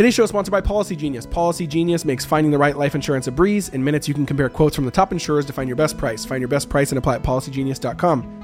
Today's 0.00 0.14
show 0.14 0.22
is 0.22 0.30
sponsored 0.30 0.52
by 0.52 0.62
Policy 0.62 0.96
Genius. 0.96 1.26
Policy 1.26 1.66
Genius 1.66 2.06
makes 2.06 2.24
finding 2.24 2.50
the 2.50 2.56
right 2.56 2.74
life 2.74 2.94
insurance 2.94 3.26
a 3.26 3.30
breeze. 3.30 3.68
In 3.68 3.84
minutes, 3.84 4.08
you 4.08 4.14
can 4.14 4.24
compare 4.24 4.48
quotes 4.48 4.74
from 4.74 4.86
the 4.86 4.90
top 4.90 5.12
insurers 5.12 5.44
to 5.44 5.52
find 5.52 5.68
your 5.68 5.76
best 5.76 5.98
price. 5.98 6.24
Find 6.24 6.40
your 6.40 6.48
best 6.48 6.70
price 6.70 6.90
and 6.90 6.96
apply 6.98 7.16
at 7.16 7.22
policygenius.com. 7.22 8.38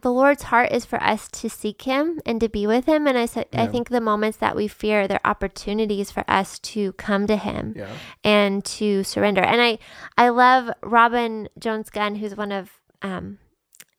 the 0.00 0.12
Lord's 0.12 0.44
heart 0.44 0.70
is 0.70 0.84
for 0.84 1.02
us 1.02 1.26
to 1.32 1.50
seek 1.50 1.82
Him 1.82 2.20
and 2.24 2.40
to 2.40 2.48
be 2.48 2.68
with 2.68 2.86
Him. 2.86 3.08
And 3.08 3.18
I 3.18 3.26
said, 3.26 3.46
I 3.52 3.66
think 3.66 3.88
the 3.88 4.00
moments 4.00 4.38
that 4.38 4.54
we 4.54 4.68
fear, 4.68 5.08
they're 5.08 5.18
opportunities 5.24 6.12
for 6.12 6.22
us 6.28 6.60
to 6.60 6.92
come 6.92 7.26
to 7.26 7.36
Him 7.36 7.74
Yeah. 7.76 7.90
and 8.22 8.64
to 8.66 9.02
surrender. 9.02 9.40
And 9.42 9.60
I, 9.60 9.80
I 10.16 10.28
love 10.28 10.70
Robin 10.84 11.48
Jones 11.58 11.90
Gunn, 11.90 12.14
who's 12.14 12.36
one 12.36 12.52
of 12.52 12.70
um, 13.02 13.38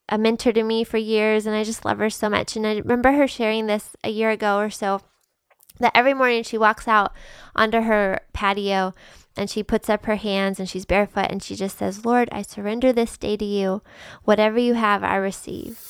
a 0.10 0.18
mentor 0.18 0.52
to 0.52 0.64
me 0.64 0.84
for 0.84 0.98
years, 0.98 1.46
and 1.46 1.56
I 1.56 1.64
just 1.64 1.86
love 1.86 2.00
her 2.00 2.10
so 2.10 2.30
much. 2.30 2.56
And 2.56 2.68
I 2.68 2.78
remember 2.78 3.14
her 3.14 3.28
sharing 3.28 3.68
this 3.68 3.96
a 4.04 4.10
year 4.10 4.30
ago 4.32 4.58
or 4.58 4.70
so 4.70 5.02
that 5.80 5.94
every 5.96 6.14
morning 6.14 6.44
she 6.44 6.58
walks 6.58 6.88
out 6.88 7.14
onto 7.56 7.82
her 7.82 8.22
patio 8.34 8.94
and 9.36 9.50
she 9.50 9.64
puts 9.64 9.90
up 9.90 10.06
her 10.06 10.18
hands 10.18 10.60
and 10.60 10.70
she's 10.70 10.86
barefoot 10.86 11.32
and 11.32 11.42
she 11.42 11.56
just 11.56 11.78
says, 11.78 12.06
Lord, 12.06 12.30
I 12.32 12.44
surrender 12.44 12.94
this 12.94 13.18
day 13.18 13.38
to 13.38 13.46
you. 13.46 13.82
Whatever 14.24 14.60
you 14.60 14.76
have, 14.76 15.04
I 15.04 15.16
receive. 15.16 15.88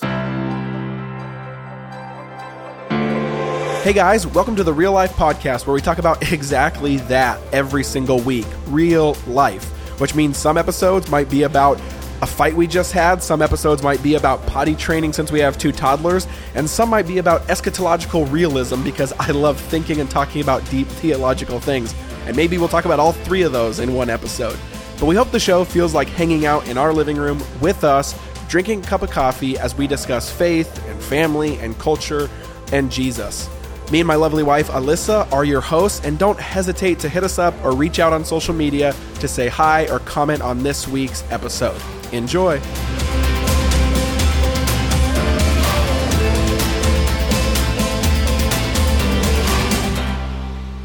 Hey 3.84 3.92
guys, 3.92 4.26
welcome 4.26 4.56
to 4.56 4.64
the 4.64 4.72
Real 4.72 4.94
Life 4.94 5.12
Podcast 5.14 5.68
where 5.68 5.74
we 5.74 5.82
talk 5.82 5.98
about 5.98 6.32
exactly 6.32 6.98
that 6.98 7.42
every 7.52 7.84
single 7.84 8.20
week 8.22 8.46
real 8.68 9.16
life, 9.28 9.66
which 10.00 10.16
means 10.16 10.38
some 10.38 10.58
episodes 10.58 11.10
might 11.10 11.30
be 11.30 11.44
about 11.44 11.82
a 12.24 12.26
fight 12.26 12.56
we 12.56 12.66
just 12.66 12.94
had, 12.94 13.22
some 13.22 13.42
episodes 13.42 13.84
might 13.84 14.02
be 14.02 14.16
about 14.16 14.46
potty 14.48 14.76
training 14.76 15.12
since 15.12 15.30
we 15.30 15.42
have 15.42 15.58
two 15.58 15.74
toddlers, 15.74 16.26
and 16.56 16.70
some 16.70 16.90
might 16.90 17.06
be 17.06 17.18
about 17.18 17.42
eschatological 17.50 18.32
realism 18.32 18.82
because 18.82 19.12
I 19.20 19.32
love 19.32 19.60
thinking 19.60 20.00
and 20.00 20.10
talking 20.10 20.42
about 20.42 20.68
deep 20.70 20.88
theological 20.88 21.60
things. 21.60 21.94
And 22.26 22.34
maybe 22.38 22.58
we'll 22.58 22.70
talk 22.70 22.86
about 22.86 22.98
all 22.98 23.12
three 23.12 23.42
of 23.42 23.52
those 23.52 23.80
in 23.80 23.94
one 23.94 24.10
episode. 24.10 24.58
But 25.02 25.08
we 25.08 25.16
hope 25.16 25.32
the 25.32 25.40
show 25.40 25.66
feels 25.66 25.94
like 25.94 26.08
hanging 26.08 26.46
out 26.46 26.66
in 26.70 26.78
our 26.78 26.94
living 26.94 27.18
room 27.18 27.44
with 27.60 27.84
us, 27.84 28.18
drinking 28.48 28.86
a 28.86 28.88
cup 28.88 29.02
of 29.02 29.12
coffee 29.12 29.58
as 29.58 29.76
we 29.76 29.86
discuss 29.86 30.32
faith 30.32 30.82
and 30.88 31.02
family 31.04 31.60
and 31.60 31.78
culture 31.78 32.30
and 32.72 32.90
Jesus. 32.90 33.50
Me 33.94 34.00
and 34.00 34.08
my 34.08 34.16
lovely 34.16 34.42
wife, 34.42 34.70
Alyssa, 34.70 35.32
are 35.32 35.46
your 35.46 35.62
hosts, 35.62 36.04
and 36.04 36.18
don't 36.18 36.40
hesitate 36.40 36.98
to 36.98 37.08
hit 37.08 37.24
us 37.24 37.38
up 37.38 37.54
or 37.64 37.76
reach 37.76 38.00
out 38.00 38.12
on 38.12 38.26
social 38.26 38.52
media 38.52 38.92
to 39.20 39.28
say 39.28 39.48
hi 39.48 39.88
or 39.90 40.00
comment 40.00 40.42
on 40.42 40.64
this 40.64 40.88
week's 40.88 41.24
episode. 41.32 41.80
Enjoy. 42.12 42.58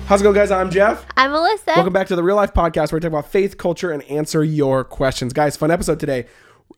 How's 0.04 0.20
it 0.20 0.24
going, 0.24 0.34
guys? 0.34 0.50
I'm 0.50 0.70
Jeff. 0.70 1.06
I'm 1.16 1.30
Alyssa. 1.30 1.76
Welcome 1.76 1.94
back 1.94 2.08
to 2.08 2.16
the 2.16 2.22
Real 2.22 2.36
Life 2.36 2.52
Podcast, 2.52 2.92
where 2.92 2.98
we 2.98 3.00
talk 3.00 3.08
about 3.08 3.30
faith, 3.30 3.56
culture, 3.56 3.90
and 3.90 4.02
answer 4.02 4.44
your 4.44 4.84
questions. 4.84 5.32
Guys, 5.32 5.56
fun 5.56 5.70
episode 5.70 5.98
today. 5.98 6.26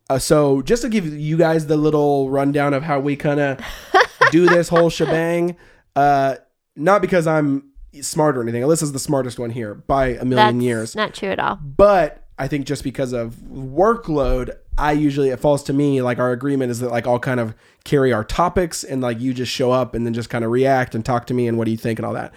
Uh, 0.09 0.21
so, 0.21 0.63
just 0.63 0.83
to 0.83 0.89
give 0.89 1.07
you 1.07 1.37
guys 1.37 1.67
the 1.67 1.77
little 1.77 2.31
rundown 2.31 2.73
of 2.73 2.85
how 2.85 3.01
we 3.01 3.17
kind 3.17 3.41
of 3.41 3.61
do 4.31 4.47
this 4.47 4.69
whole 4.69 4.91
shebang, 4.91 5.57
uh, 5.97 6.37
not 6.77 7.01
because 7.03 7.27
I'm 7.27 7.71
smart 8.03 8.37
or 8.37 8.43
anything. 8.43 8.63
Alyssa's 8.63 8.93
the 8.93 8.99
smartest 8.99 9.39
one 9.39 9.51
here 9.51 9.75
by 9.75 10.09
a 10.09 10.25
million 10.25 10.59
That's 10.59 10.65
years. 10.65 10.97
not 10.97 11.15
true 11.15 11.31
at 11.31 11.39
all. 11.39 11.57
But 11.57 12.25
I 12.39 12.49
think 12.49 12.67
just 12.67 12.85
because 12.85 13.13
of 13.13 13.35
workload, 13.35 14.57
I 14.79 14.93
usually 14.93 15.29
it 15.31 15.41
falls 15.41 15.63
to 15.65 15.73
me 15.73 16.01
like 16.03 16.19
our 16.19 16.33
agreement 16.33 16.71
is 16.71 16.81
that 16.81 16.91
like 16.91 17.07
I'll 17.07 17.19
kind 17.19 17.41
of 17.41 17.55
carry 17.85 18.13
our 18.13 18.25
topics 18.25 18.85
and 18.85 19.01
like 19.03 19.21
you 19.21 19.35
just 19.35 19.53
show 19.53 19.73
up 19.73 19.95
and 19.95 20.07
then 20.07 20.15
just 20.15 20.31
kind 20.31 20.45
of 20.45 20.51
react 20.51 20.95
and 20.95 21.05
talk 21.05 21.27
to 21.27 21.35
me 21.35 21.49
and 21.49 21.59
what 21.59 21.65
do 21.67 21.71
you 21.71 21.77
think 21.77 21.99
and 21.99 22.07
all 22.07 22.15
that. 22.15 22.33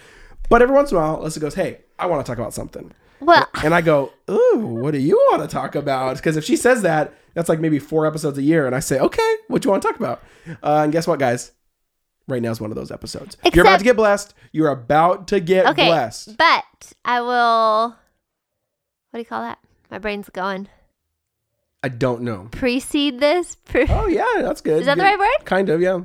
But 0.50 0.60
every 0.60 0.74
once 0.74 0.90
in 0.90 0.98
a 0.98 1.00
while, 1.00 1.18
Alyssa 1.20 1.40
goes, 1.40 1.54
"Hey, 1.54 1.78
I 1.98 2.06
want 2.06 2.24
to 2.24 2.30
talk 2.30 2.38
about 2.38 2.52
something," 2.52 2.92
Well, 3.20 3.48
and 3.62 3.74
I 3.74 3.80
go, 3.80 4.12
"Ooh, 4.30 4.58
what 4.82 4.90
do 4.90 4.98
you 4.98 5.16
want 5.30 5.42
to 5.42 5.48
talk 5.48 5.74
about?" 5.74 6.16
Because 6.16 6.36
if 6.36 6.44
she 6.44 6.56
says 6.56 6.82
that, 6.82 7.14
that's 7.32 7.48
like 7.48 7.60
maybe 7.60 7.78
four 7.78 8.06
episodes 8.06 8.36
a 8.36 8.42
year, 8.42 8.66
and 8.66 8.74
I 8.74 8.80
say, 8.80 8.98
"Okay, 9.00 9.34
what 9.48 9.62
do 9.62 9.66
you 9.66 9.70
want 9.70 9.82
to 9.82 9.88
talk 9.88 9.96
about?" 9.98 10.22
Uh, 10.62 10.82
and 10.84 10.92
guess 10.92 11.06
what, 11.06 11.18
guys? 11.18 11.52
Right 12.26 12.40
now 12.40 12.50
is 12.50 12.60
one 12.60 12.70
of 12.70 12.76
those 12.76 12.90
episodes. 12.90 13.36
You're 13.52 13.64
about 13.64 13.78
to 13.78 13.84
get 13.84 13.96
blessed. 13.96 14.32
You're 14.52 14.70
about 14.70 15.28
to 15.28 15.40
get 15.40 15.66
okay. 15.66 15.88
blessed. 15.88 16.36
But 16.38 16.92
I 17.04 17.20
will. 17.20 17.88
What 19.10 19.14
do 19.14 19.18
you 19.18 19.24
call 19.26 19.42
that? 19.42 19.58
My 19.90 19.98
brain's 19.98 20.30
going. 20.30 20.68
I 21.82 21.88
don't 21.88 22.22
know. 22.22 22.48
Precede 22.50 23.20
this 23.20 23.56
pre- 23.56 23.86
Oh 23.90 24.06
yeah, 24.06 24.24
that's 24.40 24.62
good. 24.62 24.80
Is 24.80 24.86
that 24.86 24.96
the 24.96 25.04
right 25.04 25.18
word? 25.18 25.44
Kind 25.44 25.68
of, 25.68 25.82
yeah. 25.82 26.00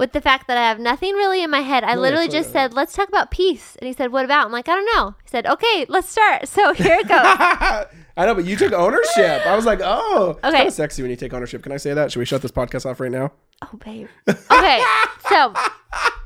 with 0.00 0.12
the 0.12 0.20
fact 0.20 0.48
that 0.48 0.58
I 0.58 0.62
have 0.62 0.80
nothing 0.80 1.14
really 1.14 1.44
in 1.44 1.50
my 1.50 1.60
head. 1.60 1.84
I 1.84 1.94
No, 1.94 2.00
literally 2.00 2.26
just 2.26 2.48
right. 2.48 2.52
said, 2.70 2.74
"Let's 2.74 2.92
talk 2.92 3.08
about 3.08 3.30
peace," 3.30 3.76
and 3.76 3.86
he 3.86 3.92
said, 3.92 4.10
"What 4.10 4.24
about?" 4.24 4.46
I'm 4.46 4.52
like, 4.52 4.68
"I 4.68 4.74
don't 4.74 4.96
know." 4.96 5.14
He 5.22 5.28
said, 5.28 5.46
"Okay, 5.46 5.86
let's 5.88 6.08
start." 6.08 6.48
So 6.48 6.72
here 6.74 6.98
it 7.00 7.08
goes. 7.08 7.86
I 8.16 8.26
know, 8.26 8.34
but 8.34 8.44
you 8.44 8.56
took 8.56 8.72
ownership. 8.72 9.46
I 9.46 9.56
was 9.56 9.64
like, 9.64 9.80
oh, 9.82 10.30
it's 10.38 10.38
Okay. 10.44 10.56
kind 10.58 10.68
of 10.68 10.74
sexy 10.74 11.02
when 11.02 11.10
you 11.10 11.16
take 11.16 11.32
ownership. 11.32 11.62
Can 11.62 11.72
I 11.72 11.76
say 11.78 11.94
that? 11.94 12.12
Should 12.12 12.18
we 12.18 12.24
shut 12.26 12.42
this 12.42 12.50
podcast 12.52 12.84
off 12.84 13.00
right 13.00 13.10
now? 13.10 13.32
oh, 13.62 13.76
babe. 13.84 14.08
Okay, 14.28 14.82
so 15.30 15.54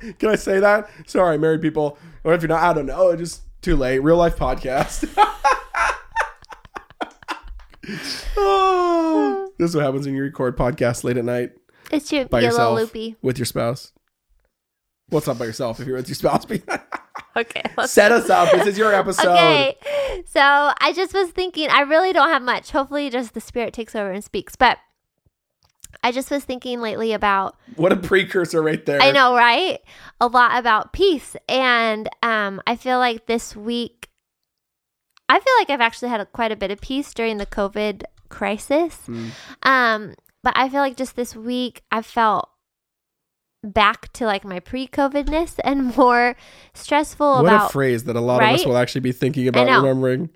Can 0.19 0.31
I 0.31 0.37
say 0.37 0.59
that? 0.61 0.89
Sorry, 1.07 1.39
married 1.39 1.63
people. 1.63 1.99
Or 2.25 2.35
if 2.35 2.43
you're 2.43 2.49
not, 2.49 2.63
I 2.63 2.73
don't 2.73 2.87
know. 2.87 3.15
Just 3.17 3.43
too 3.63 3.77
late. 3.77 4.01
Real 4.01 4.17
life 4.17 4.37
podcast. 4.37 5.07
oh, 8.37 9.53
this 9.59 9.71
is 9.71 9.77
what 9.77 9.85
happens 9.85 10.07
when 10.07 10.15
you 10.15 10.23
record 10.23 10.57
podcasts 10.57 11.05
late 11.05 11.17
at 11.17 11.25
night 11.25 11.53
it's 11.93 12.11
you 12.13 12.25
by 12.25 12.41
get 12.41 12.49
a 12.49 12.57
little 12.57 12.73
yourself 12.73 12.95
loopy. 12.95 13.17
with 13.23 13.39
your 13.39 13.47
spouse. 13.47 13.93
Well, 15.11 15.19
it's 15.19 15.27
not 15.29 15.39
by 15.39 15.45
yourself 15.45 15.79
if 15.79 15.87
you're 15.87 15.97
with 15.97 16.09
your 16.09 16.17
spouse. 16.17 16.45
Okay, 17.37 17.63
let's 17.77 17.93
Set 17.93 18.13
us 18.13 18.31
up. 18.31 18.51
This 18.51 18.67
is 18.67 18.79
your 18.79 18.95
episode. 18.95 19.33
Okay. 19.33 19.77
So 20.27 20.41
I 20.41 20.93
just 20.95 21.13
was 21.13 21.31
thinking, 21.31 21.69
I 21.71 21.83
really 21.83 22.13
don't 22.13 22.31
have 22.31 22.43
much. 22.43 22.71
Hopefully, 22.71 23.11
just 23.11 23.35
the 23.35 23.41
spirit 23.41 23.75
takes 23.75 23.95
over 23.95 24.11
and 24.11 24.25
speaks. 24.25 24.57
But 24.57 24.79
I 26.03 26.13
just 26.13 26.31
was 26.31 26.45
thinking 26.45 26.81
lately 26.81 27.13
about, 27.13 27.57
What 27.77 27.93
a 27.93 27.97
precursor 27.97 28.63
right 28.63 28.85
there. 28.87 29.03
I 29.03 29.11
know, 29.11 29.35
right? 29.35 29.81
A 30.21 30.27
lot 30.27 30.59
about 30.59 30.93
peace. 30.93 31.37
And 31.49 32.09
um, 32.23 32.61
I 32.67 32.77
feel 32.77 32.99
like 32.99 33.27
this 33.27 33.55
week, 33.55 34.09
I 35.29 35.39
feel 35.39 35.53
like 35.59 35.71
I've 35.71 35.81
actually 35.81 36.09
had 36.09 36.21
a, 36.21 36.27
quite 36.27 36.53
a 36.53 36.57
bit 36.57 36.71
of 36.71 36.81
peace 36.81 37.13
during 37.13 37.39
the 37.39 37.47
COVID 37.47 38.05
crisis. 38.29 38.99
Mm. 39.07 39.31
Um, 39.63 40.15
but 40.43 40.55
I 40.57 40.69
feel 40.69 40.81
like 40.81 40.97
just 40.97 41.17
this 41.17 41.35
week, 41.35 41.83
I 41.91 42.03
felt 42.03 42.49
back 43.67 44.13
to 44.15 44.25
like 44.25 44.45
my 44.45 44.61
pre-COVIDness 44.61 45.59
and 45.65 45.97
more 45.97 46.37
stressful 46.75 47.43
What 47.43 47.47
about 47.47 47.71
a 47.71 47.73
phrase 47.73 48.05
that 48.05 48.17
a 48.17 48.21
lot 48.21 48.43
of 48.43 48.49
us 48.49 48.65
will 48.65 48.77
actually 48.77 49.03
be 49.03 49.13
thinking 49.13 49.49
about 49.49 49.67
remembering. 49.67 50.31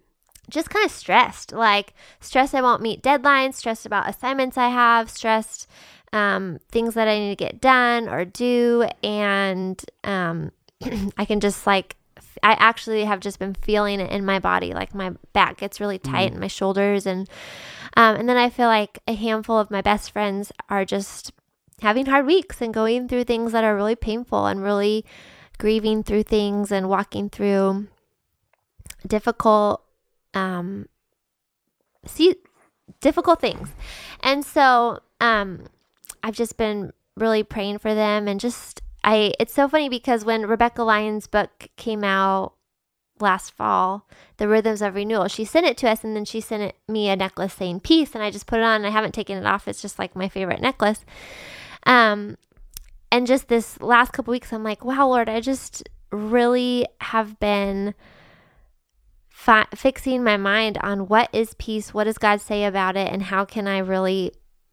just 0.49 0.71
kind 0.71 0.85
of 0.85 0.91
stressed 0.91 1.53
like 1.53 1.95
stressed 2.21 2.55
i 2.55 2.61
won't 2.63 2.83
meet 2.83 3.03
deadlines 3.03 3.55
stressed 3.55 3.87
about 3.87 4.09
assignments 4.09 4.59
i 4.59 4.69
have 4.69 5.09
stressed 5.09 5.67
um, 6.13 6.59
things 6.73 6.95
that 6.95 7.07
i 7.07 7.19
need 7.19 7.31
to 7.31 7.45
get 7.45 7.61
done 7.61 8.09
or 8.09 8.25
do 8.25 8.89
and 9.05 9.85
um, 10.05 10.51
i 11.17 11.25
can 11.25 11.41
just 11.41 11.67
like 11.67 11.97
I 12.43 12.53
actually 12.53 13.05
have 13.05 13.21
just 13.21 13.39
been 13.39 13.55
feeling 13.55 14.01
it 14.01 14.11
in 14.11 14.25
my 14.25 14.39
body 14.39 14.73
like 14.73 14.95
my 14.95 15.13
back 15.33 15.59
gets 15.59 15.81
really 15.81 15.99
tight 15.99 16.31
and 16.31 16.41
my 16.41 16.47
shoulders 16.47 17.07
and 17.07 17.29
um, 17.97 18.17
and 18.17 18.29
then 18.29 18.37
i 18.37 18.49
feel 18.51 18.67
like 18.67 18.99
a 19.07 19.13
handful 19.13 19.59
of 19.59 19.71
my 19.71 19.83
best 19.83 20.11
friends 20.11 20.51
are 20.69 20.85
just 20.85 21.33
having 21.81 22.07
hard 22.07 22.27
weeks 22.27 22.61
and 22.61 22.73
going 22.75 23.09
through 23.09 23.25
things 23.25 23.53
that 23.53 23.65
are 23.65 23.77
really 23.77 23.97
painful 23.97 24.47
and 24.47 24.63
really 24.63 25.05
grieving 25.59 26.03
through 26.03 26.23
things 26.23 26.73
and 26.73 26.89
walking 26.89 27.29
through 27.29 27.87
difficult 29.07 29.83
um 30.35 30.89
see 32.07 32.35
difficult 33.01 33.41
things. 33.41 33.71
And 34.23 34.45
so 34.45 35.01
um 35.21 35.67
i've 36.23 36.35
just 36.35 36.57
been 36.57 36.93
really 37.17 37.43
praying 37.43 37.79
for 37.79 37.95
them 37.95 38.27
and 38.29 38.41
just 38.41 38.81
i 39.05 39.33
it's 39.39 39.55
so 39.55 39.69
funny 39.69 39.89
because 39.89 40.25
when 40.25 40.47
Rebekah 40.47 40.83
Lyons 40.83 41.27
book 41.27 41.69
came 41.77 42.05
out 42.05 42.55
last 43.21 43.53
fall 43.53 44.07
the 44.39 44.49
rhythms 44.49 44.81
of 44.81 44.95
renewal 44.95 45.29
she 45.29 45.45
sent 45.45 45.67
it 45.67 45.77
to 45.77 45.89
us 45.89 46.03
and 46.03 46.17
then 46.17 46.25
she 46.25 46.41
sent 46.41 46.63
it, 46.63 46.77
me 46.89 47.11
a 47.11 47.17
necklace 47.17 47.53
saying 47.53 47.81
peace 47.81 48.15
and 48.15 48.25
i 48.25 48.31
just 48.31 48.47
put 48.47 48.59
it 48.59 48.65
on. 48.65 48.77
And 48.77 48.87
i 48.87 48.91
haven't 48.91 49.13
taken 49.13 49.37
it 49.37 49.47
off. 49.47 49.69
It's 49.69 49.83
just 49.83 49.99
like 49.99 50.17
my 50.17 50.29
favorite 50.29 50.61
necklace 50.61 51.05
um 51.87 52.37
and 53.13 53.27
just 53.27 53.49
this 53.49 53.81
last 53.81 54.13
couple 54.13 54.33
weeks 54.33 54.53
i'm 54.53 54.65
like 54.65 54.85
wow 54.85 55.09
lord 55.09 55.29
i 55.29 55.41
just 55.41 55.89
really 56.13 56.87
have 57.01 57.39
been 57.39 57.95
fi- 59.41 59.67
fixing 59.75 60.23
my 60.23 60.37
mind 60.37 60.77
on 60.83 61.09
what 61.09 61.31
is 61.33 61.55
peace, 61.55 61.95
what 61.95 62.05
does 62.05 62.19
God 62.19 62.43
say 62.43 62.65
about 62.65 62.95
it, 62.95 63.11
and 63.11 63.23
how 63.23 63.47
can 63.47 63.67
I 63.67 63.79
really 63.79 64.33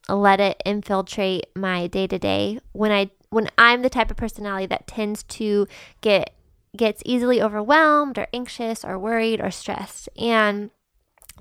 let 0.10 0.42
it 0.42 0.62
infiltrate 0.66 1.46
my 1.56 1.88
day 1.88 2.06
to 2.08 2.20
day 2.20 2.60
when 2.74 2.92
I 2.92 3.12
when 3.30 3.50
I'm 3.58 3.82
the 3.82 3.90
type 3.90 4.12
of 4.12 4.18
personality 4.18 4.66
that 4.68 4.88
tends 4.88 5.24
to 5.24 5.68
get 6.02 6.34
gets 6.76 7.02
easily 7.06 7.42
overwhelmed 7.42 8.18
or 8.18 8.28
anxious 8.34 8.84
or 8.84 9.00
worried 9.00 9.40
or 9.40 9.52
stressed. 9.52 10.10
And 10.18 10.70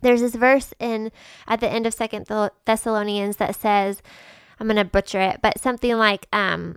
there's 0.02 0.20
this 0.20 0.36
verse 0.36 0.72
in 0.78 1.10
at 1.48 1.58
the 1.58 1.68
end 1.68 1.84
of 1.84 1.94
Second 1.94 2.26
Thessalonians 2.64 3.38
that 3.38 3.56
says, 3.56 4.02
I'm 4.58 4.66
gonna 4.66 4.84
butcher 4.84 5.20
it, 5.20 5.40
but 5.42 5.60
something 5.60 5.96
like 5.96 6.26
um 6.32 6.76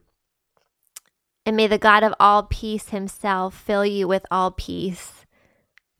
and 1.45 1.55
may 1.55 1.67
the 1.67 1.77
God 1.77 2.03
of 2.03 2.13
all 2.19 2.43
peace 2.43 2.89
himself 2.89 3.55
fill 3.55 3.85
you 3.85 4.07
with 4.07 4.25
all 4.29 4.51
peace. 4.51 5.25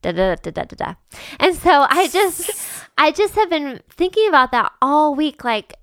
Da, 0.02 0.12
da, 0.12 0.36
da, 0.36 0.52
da, 0.52 0.64
da, 0.64 0.76
da. 0.76 0.94
And 1.40 1.56
so 1.56 1.86
I 1.90 2.08
just 2.08 2.52
I 2.98 3.12
just 3.12 3.36
have 3.36 3.50
been 3.50 3.82
thinking 3.90 4.28
about 4.28 4.52
that 4.52 4.72
all 4.82 5.16
week 5.16 5.44
like 5.44 5.74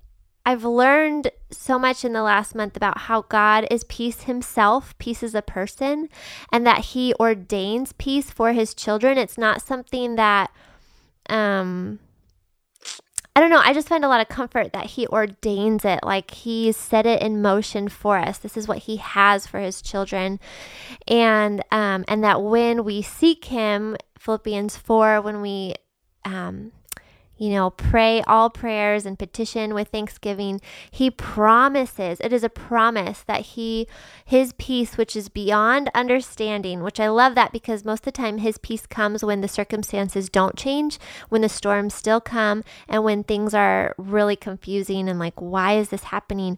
I've 0.45 0.63
learned 0.63 1.29
so 1.51 1.77
much 1.77 2.05
in 2.05 2.13
the 2.13 2.23
last 2.23 2.55
month 2.55 2.77
about 2.77 2.99
how 2.99 3.23
God 3.23 3.67
is 3.69 3.83
peace 3.83 4.23
himself, 4.23 4.97
peace 4.97 5.21
is 5.21 5.35
a 5.35 5.41
person, 5.41 6.07
and 6.53 6.65
that 6.65 6.85
he 6.85 7.13
ordains 7.19 7.91
peace 7.91 8.31
for 8.31 8.53
his 8.53 8.73
children. 8.73 9.17
It's 9.17 9.37
not 9.37 9.61
something 9.61 10.15
that 10.15 10.51
um 11.29 11.99
I 13.37 13.39
don't 13.39 13.51
know. 13.51 13.61
I 13.63 13.71
just 13.71 13.87
find 13.87 14.03
a 14.03 14.07
lot 14.07 14.19
of 14.19 14.29
comfort 14.29 14.73
that 14.73 14.87
he 14.87 15.05
ordains 15.05 15.85
it, 15.85 15.99
like 16.01 16.31
he 16.31 16.71
set 16.71 17.05
it 17.05 17.21
in 17.21 17.39
motion 17.39 17.87
for 17.87 18.17
us. 18.17 18.39
This 18.39 18.57
is 18.57 18.67
what 18.67 18.79
he 18.79 18.97
has 18.97 19.45
for 19.45 19.59
his 19.59 19.79
children, 19.79 20.39
and 21.07 21.63
um, 21.71 22.03
and 22.07 22.23
that 22.23 22.41
when 22.41 22.83
we 22.83 23.03
seek 23.03 23.45
him, 23.45 23.95
Philippians 24.17 24.75
four, 24.77 25.21
when 25.21 25.41
we 25.41 25.75
um, 26.25 26.71
you 27.37 27.49
know, 27.49 27.69
pray 27.69 28.21
all 28.23 28.49
prayers 28.49 29.05
and 29.05 29.17
petition 29.17 29.73
with 29.73 29.89
thanksgiving. 29.89 30.59
He 30.89 31.11
promises, 31.11 32.19
it 32.21 32.33
is 32.33 32.43
a 32.43 32.49
promise 32.49 33.23
that 33.23 33.41
he 33.41 33.87
his 34.25 34.53
peace 34.53 34.97
which 34.97 35.15
is 35.15 35.29
beyond 35.29 35.89
understanding, 35.93 36.81
which 36.81 36.99
I 36.99 37.09
love 37.09 37.35
that 37.35 37.51
because 37.51 37.85
most 37.85 38.01
of 38.01 38.05
the 38.05 38.11
time 38.11 38.39
his 38.39 38.57
peace 38.57 38.85
comes 38.85 39.23
when 39.23 39.41
the 39.41 39.47
circumstances 39.47 40.29
don't 40.29 40.55
change, 40.55 40.99
when 41.29 41.41
the 41.41 41.49
storms 41.49 41.93
still 41.93 42.21
come 42.21 42.63
and 42.87 43.03
when 43.03 43.23
things 43.23 43.53
are 43.53 43.95
really 43.97 44.35
confusing 44.35 45.07
and 45.07 45.19
like 45.19 45.39
why 45.39 45.77
is 45.77 45.89
this 45.89 46.05
happening? 46.05 46.57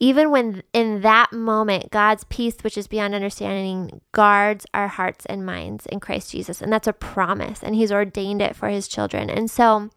even 0.00 0.30
when 0.30 0.62
in 0.72 1.02
that 1.02 1.30
moment, 1.30 1.90
God's 1.90 2.24
peace, 2.24 2.56
which 2.62 2.78
is 2.78 2.88
beyond 2.88 3.14
understanding, 3.14 4.00
guards 4.12 4.64
our 4.72 4.88
hearts 4.88 5.26
and 5.26 5.44
minds 5.44 5.84
in 5.86 6.00
Christ 6.00 6.32
Jesus. 6.32 6.62
And 6.62 6.72
that's 6.72 6.88
a 6.88 6.94
promise, 6.94 7.62
and 7.62 7.74
He's 7.74 7.92
ordained 7.92 8.40
it 8.40 8.56
for 8.56 8.70
His 8.70 8.88
children. 8.88 9.28
And 9.28 9.50
so 9.50 9.90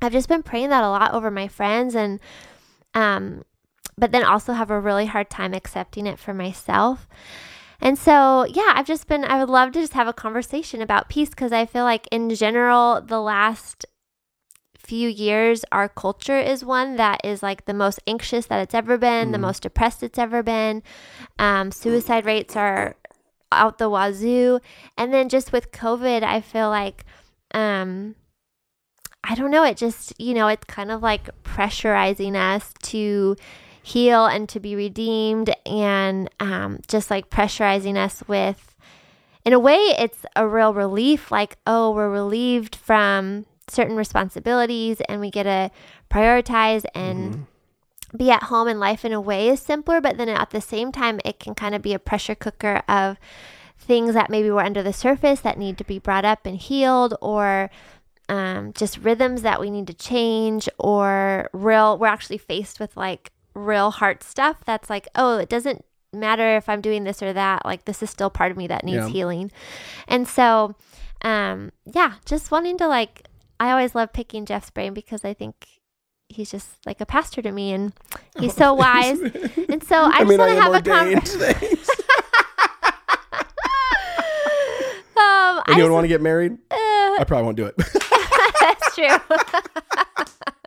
I've 0.00 0.12
just 0.12 0.28
been 0.28 0.42
praying 0.42 0.70
that 0.70 0.84
a 0.84 0.88
lot 0.88 1.14
over 1.14 1.30
my 1.30 1.48
friends 1.48 1.94
and 1.94 2.20
um 2.94 3.44
but 3.98 4.12
then 4.12 4.24
also 4.24 4.52
have 4.52 4.70
a 4.70 4.80
really 4.80 5.06
hard 5.06 5.28
time 5.28 5.52
accepting 5.52 6.06
it 6.06 6.18
for 6.18 6.32
myself. 6.32 7.08
And 7.80 7.98
so, 7.98 8.44
yeah, 8.44 8.72
I've 8.74 8.86
just 8.86 9.06
been 9.06 9.24
I 9.24 9.38
would 9.38 9.50
love 9.50 9.72
to 9.72 9.80
just 9.80 9.92
have 9.92 10.08
a 10.08 10.12
conversation 10.12 10.82
about 10.82 11.08
peace 11.08 11.30
because 11.30 11.52
I 11.52 11.66
feel 11.66 11.84
like 11.84 12.06
in 12.10 12.34
general 12.34 13.00
the 13.00 13.20
last 13.20 13.86
few 14.76 15.08
years 15.08 15.64
our 15.70 15.88
culture 15.88 16.38
is 16.38 16.64
one 16.64 16.96
that 16.96 17.20
is 17.22 17.42
like 17.42 17.66
the 17.66 17.74
most 17.74 18.00
anxious 18.06 18.46
that 18.46 18.60
it's 18.60 18.74
ever 18.74 18.96
been, 18.96 19.28
mm. 19.28 19.32
the 19.32 19.38
most 19.38 19.62
depressed 19.62 20.02
it's 20.02 20.18
ever 20.18 20.42
been. 20.42 20.82
Um, 21.38 21.70
suicide 21.70 22.24
rates 22.24 22.56
are 22.56 22.96
out 23.52 23.78
the 23.78 23.88
wazoo. 23.88 24.60
And 24.96 25.12
then 25.12 25.28
just 25.28 25.52
with 25.52 25.72
COVID, 25.72 26.22
I 26.22 26.40
feel 26.40 26.68
like 26.68 27.04
um 27.54 28.14
I 29.24 29.34
don't 29.34 29.50
know, 29.50 29.64
it 29.64 29.76
just, 29.76 30.18
you 30.20 30.34
know, 30.34 30.48
it's 30.48 30.64
kind 30.64 30.90
of 30.90 31.02
like 31.02 31.28
pressurizing 31.42 32.34
us 32.34 32.72
to 32.84 33.36
heal 33.82 34.26
and 34.26 34.48
to 34.48 34.60
be 34.60 34.74
redeemed 34.76 35.54
and 35.66 36.30
um, 36.40 36.80
just 36.88 37.10
like 37.10 37.30
pressurizing 37.30 37.96
us 37.96 38.22
with, 38.26 38.74
in 39.44 39.52
a 39.52 39.58
way, 39.58 39.76
it's 39.98 40.24
a 40.36 40.46
real 40.46 40.72
relief 40.72 41.30
like, 41.30 41.56
oh, 41.66 41.90
we're 41.90 42.10
relieved 42.10 42.76
from 42.76 43.46
certain 43.68 43.96
responsibilities 43.96 45.00
and 45.08 45.20
we 45.20 45.30
get 45.30 45.44
to 45.44 45.70
prioritize 46.10 46.84
and. 46.94 47.32
Mm-hmm 47.34 47.42
be 48.16 48.30
at 48.30 48.44
home 48.44 48.68
and 48.68 48.80
life 48.80 49.04
in 49.04 49.12
a 49.12 49.20
way 49.20 49.48
is 49.48 49.60
simpler, 49.60 50.00
but 50.00 50.16
then 50.16 50.28
at 50.28 50.50
the 50.50 50.60
same 50.60 50.92
time, 50.92 51.20
it 51.24 51.38
can 51.38 51.54
kind 51.54 51.74
of 51.74 51.82
be 51.82 51.92
a 51.92 51.98
pressure 51.98 52.34
cooker 52.34 52.82
of 52.88 53.18
things 53.76 54.14
that 54.14 54.30
maybe 54.30 54.50
were 54.50 54.62
under 54.62 54.82
the 54.82 54.92
surface 54.92 55.40
that 55.40 55.58
need 55.58 55.78
to 55.78 55.84
be 55.84 55.98
brought 55.98 56.24
up 56.24 56.46
and 56.46 56.56
healed, 56.56 57.14
or 57.20 57.70
um, 58.28 58.72
just 58.74 58.98
rhythms 58.98 59.42
that 59.42 59.60
we 59.60 59.70
need 59.70 59.86
to 59.86 59.94
change 59.94 60.68
or 60.78 61.48
real 61.52 61.96
we're 61.98 62.08
actually 62.08 62.38
faced 62.38 62.78
with 62.78 62.96
like 62.96 63.32
real 63.54 63.90
heart 63.90 64.22
stuff 64.22 64.58
that's 64.64 64.90
like 64.90 65.08
oh 65.14 65.38
it 65.38 65.48
doesn't 65.48 65.84
matter 66.12 66.56
if 66.56 66.68
i'm 66.68 66.80
doing 66.80 67.04
this 67.04 67.22
or 67.22 67.32
that 67.32 67.64
like 67.64 67.84
this 67.84 68.02
is 68.02 68.10
still 68.10 68.30
part 68.30 68.50
of 68.50 68.56
me 68.56 68.66
that 68.66 68.84
needs 68.84 69.06
yeah. 69.06 69.08
healing. 69.08 69.50
And 70.06 70.26
so 70.28 70.74
um 71.22 71.72
yeah 71.84 72.14
just 72.24 72.50
wanting 72.50 72.78
to 72.78 72.86
like 72.86 73.26
i 73.58 73.70
always 73.70 73.94
love 73.94 74.12
picking 74.12 74.46
jeff's 74.46 74.70
brain 74.70 74.94
because 74.94 75.24
i 75.24 75.34
think 75.34 75.66
he's 76.28 76.48
just 76.48 76.68
like 76.86 77.00
a 77.00 77.06
pastor 77.06 77.42
to 77.42 77.50
me 77.50 77.72
and 77.72 77.92
he's 78.38 78.54
so 78.54 78.72
wise. 78.74 79.18
And 79.18 79.82
so 79.82 79.96
i, 79.96 80.10
I 80.14 80.24
just 80.24 80.38
want 80.38 80.52
to 80.52 80.60
have 80.60 80.74
a 80.74 80.82
conversation 80.82 81.78
um, 85.16 85.62
anyone 85.68 85.92
want 85.92 86.04
to 86.04 86.08
get 86.08 86.20
married? 86.20 86.52
Uh, 86.70 86.76
i 87.18 87.24
probably 87.26 87.44
won't 87.44 87.56
do 87.56 87.66
it 87.66 87.74
true. 88.98 89.18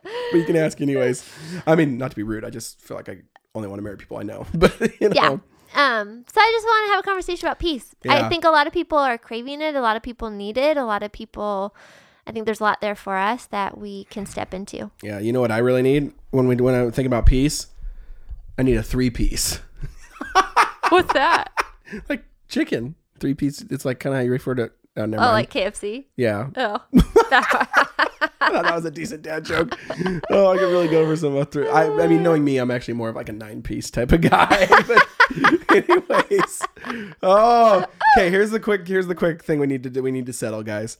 but 0.02 0.38
you 0.38 0.44
can 0.44 0.56
ask 0.56 0.80
anyways. 0.80 1.28
I 1.66 1.74
mean, 1.74 1.98
not 1.98 2.10
to 2.10 2.16
be 2.16 2.22
rude. 2.22 2.44
I 2.44 2.50
just 2.50 2.80
feel 2.80 2.96
like 2.96 3.08
I 3.08 3.18
only 3.54 3.68
want 3.68 3.78
to 3.78 3.82
marry 3.82 3.96
people 3.96 4.16
I 4.16 4.22
know. 4.22 4.46
But 4.54 4.78
you 5.00 5.08
know. 5.08 5.14
Yeah. 5.14 5.38
Um, 5.74 6.24
so 6.30 6.38
I 6.38 6.50
just 6.54 6.66
want 6.66 6.86
to 6.86 6.90
have 6.90 7.00
a 7.00 7.02
conversation 7.02 7.46
about 7.46 7.58
peace. 7.58 7.94
Yeah. 8.04 8.26
I 8.26 8.28
think 8.28 8.44
a 8.44 8.50
lot 8.50 8.66
of 8.66 8.74
people 8.74 8.98
are 8.98 9.16
craving 9.16 9.62
it. 9.62 9.74
A 9.74 9.80
lot 9.80 9.96
of 9.96 10.02
people 10.02 10.28
need 10.28 10.58
it. 10.58 10.76
A 10.76 10.84
lot 10.84 11.02
of 11.02 11.12
people, 11.12 11.74
I 12.26 12.32
think 12.32 12.44
there's 12.44 12.60
a 12.60 12.64
lot 12.64 12.82
there 12.82 12.94
for 12.94 13.16
us 13.16 13.46
that 13.46 13.78
we 13.78 14.04
can 14.04 14.26
step 14.26 14.52
into. 14.52 14.90
Yeah. 15.02 15.18
You 15.18 15.32
know 15.32 15.40
what 15.40 15.50
I 15.50 15.58
really 15.58 15.82
need 15.82 16.12
when 16.30 16.46
we 16.46 16.56
when 16.56 16.74
I 16.74 16.90
think 16.90 17.06
about 17.06 17.24
peace? 17.24 17.68
I 18.58 18.62
need 18.62 18.76
a 18.76 18.82
three 18.82 19.08
piece. 19.08 19.60
What's 20.90 21.12
that? 21.14 21.50
like 22.08 22.24
chicken 22.48 22.94
three 23.18 23.32
piece. 23.34 23.62
It's 23.62 23.86
like 23.86 23.98
kind 23.98 24.14
of 24.14 24.18
how 24.18 24.24
you 24.24 24.30
refer 24.30 24.54
to 24.56 24.70
Oh, 24.96 25.06
never 25.06 25.22
oh, 25.22 25.26
mind. 25.26 25.32
like 25.32 25.50
KFC? 25.50 26.04
Yeah. 26.16 26.50
Oh. 26.56 28.08
I 28.40 28.50
thought 28.50 28.64
that 28.64 28.74
was 28.74 28.84
a 28.84 28.90
decent 28.90 29.22
dad 29.22 29.44
joke. 29.44 29.76
Oh, 30.30 30.48
I 30.48 30.58
could 30.58 30.70
really 30.70 30.88
go 30.88 31.04
for 31.06 31.16
some. 31.16 31.36
I, 31.36 32.02
I 32.02 32.06
mean, 32.06 32.22
knowing 32.22 32.44
me, 32.44 32.58
I'm 32.58 32.70
actually 32.70 32.94
more 32.94 33.08
of 33.08 33.16
like 33.16 33.28
a 33.28 33.32
nine 33.32 33.62
piece 33.62 33.90
type 33.90 34.12
of 34.12 34.20
guy. 34.20 34.66
but 34.86 35.06
anyways, 35.70 36.62
oh, 37.22 37.84
okay. 38.16 38.30
Here's 38.30 38.50
the 38.50 38.60
quick. 38.60 38.86
Here's 38.86 39.06
the 39.06 39.14
quick 39.14 39.42
thing 39.42 39.58
we 39.58 39.66
need 39.66 39.82
to 39.82 39.90
do. 39.90 40.02
We 40.02 40.12
need 40.12 40.26
to 40.26 40.32
settle, 40.32 40.62
guys. 40.62 40.98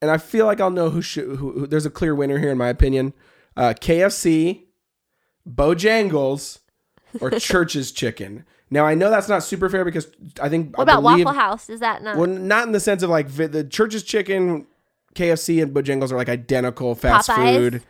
And 0.00 0.10
I 0.10 0.18
feel 0.18 0.46
like 0.46 0.60
I'll 0.60 0.70
know 0.70 0.90
who 0.90 1.02
should. 1.02 1.36
Who, 1.36 1.52
who 1.52 1.66
there's 1.66 1.86
a 1.86 1.90
clear 1.90 2.14
winner 2.14 2.38
here, 2.38 2.50
in 2.50 2.58
my 2.58 2.68
opinion. 2.68 3.12
Uh, 3.56 3.74
KFC, 3.74 4.64
Bojangles, 5.48 6.60
or 7.20 7.30
Church's 7.38 7.92
Chicken. 7.92 8.44
Now 8.70 8.84
I 8.84 8.94
know 8.94 9.10
that's 9.10 9.28
not 9.28 9.42
super 9.42 9.68
fair 9.68 9.84
because 9.84 10.08
I 10.40 10.48
think 10.48 10.76
what 10.76 10.84
about 10.84 11.02
believe, 11.02 11.24
Waffle 11.24 11.40
House? 11.40 11.70
Is 11.70 11.80
that 11.80 12.02
not? 12.02 12.16
Well, 12.16 12.26
not 12.26 12.66
in 12.66 12.72
the 12.72 12.80
sense 12.80 13.02
of 13.02 13.10
like 13.10 13.28
the 13.34 13.64
Church's 13.64 14.02
Chicken, 14.02 14.66
KFC, 15.18 15.62
and 15.62 15.74
Bojangles 15.74 16.12
are 16.12 16.16
like 16.16 16.28
identical 16.28 16.94
fast 16.94 17.28
Popeyes. 17.28 17.56
food. 17.56 17.82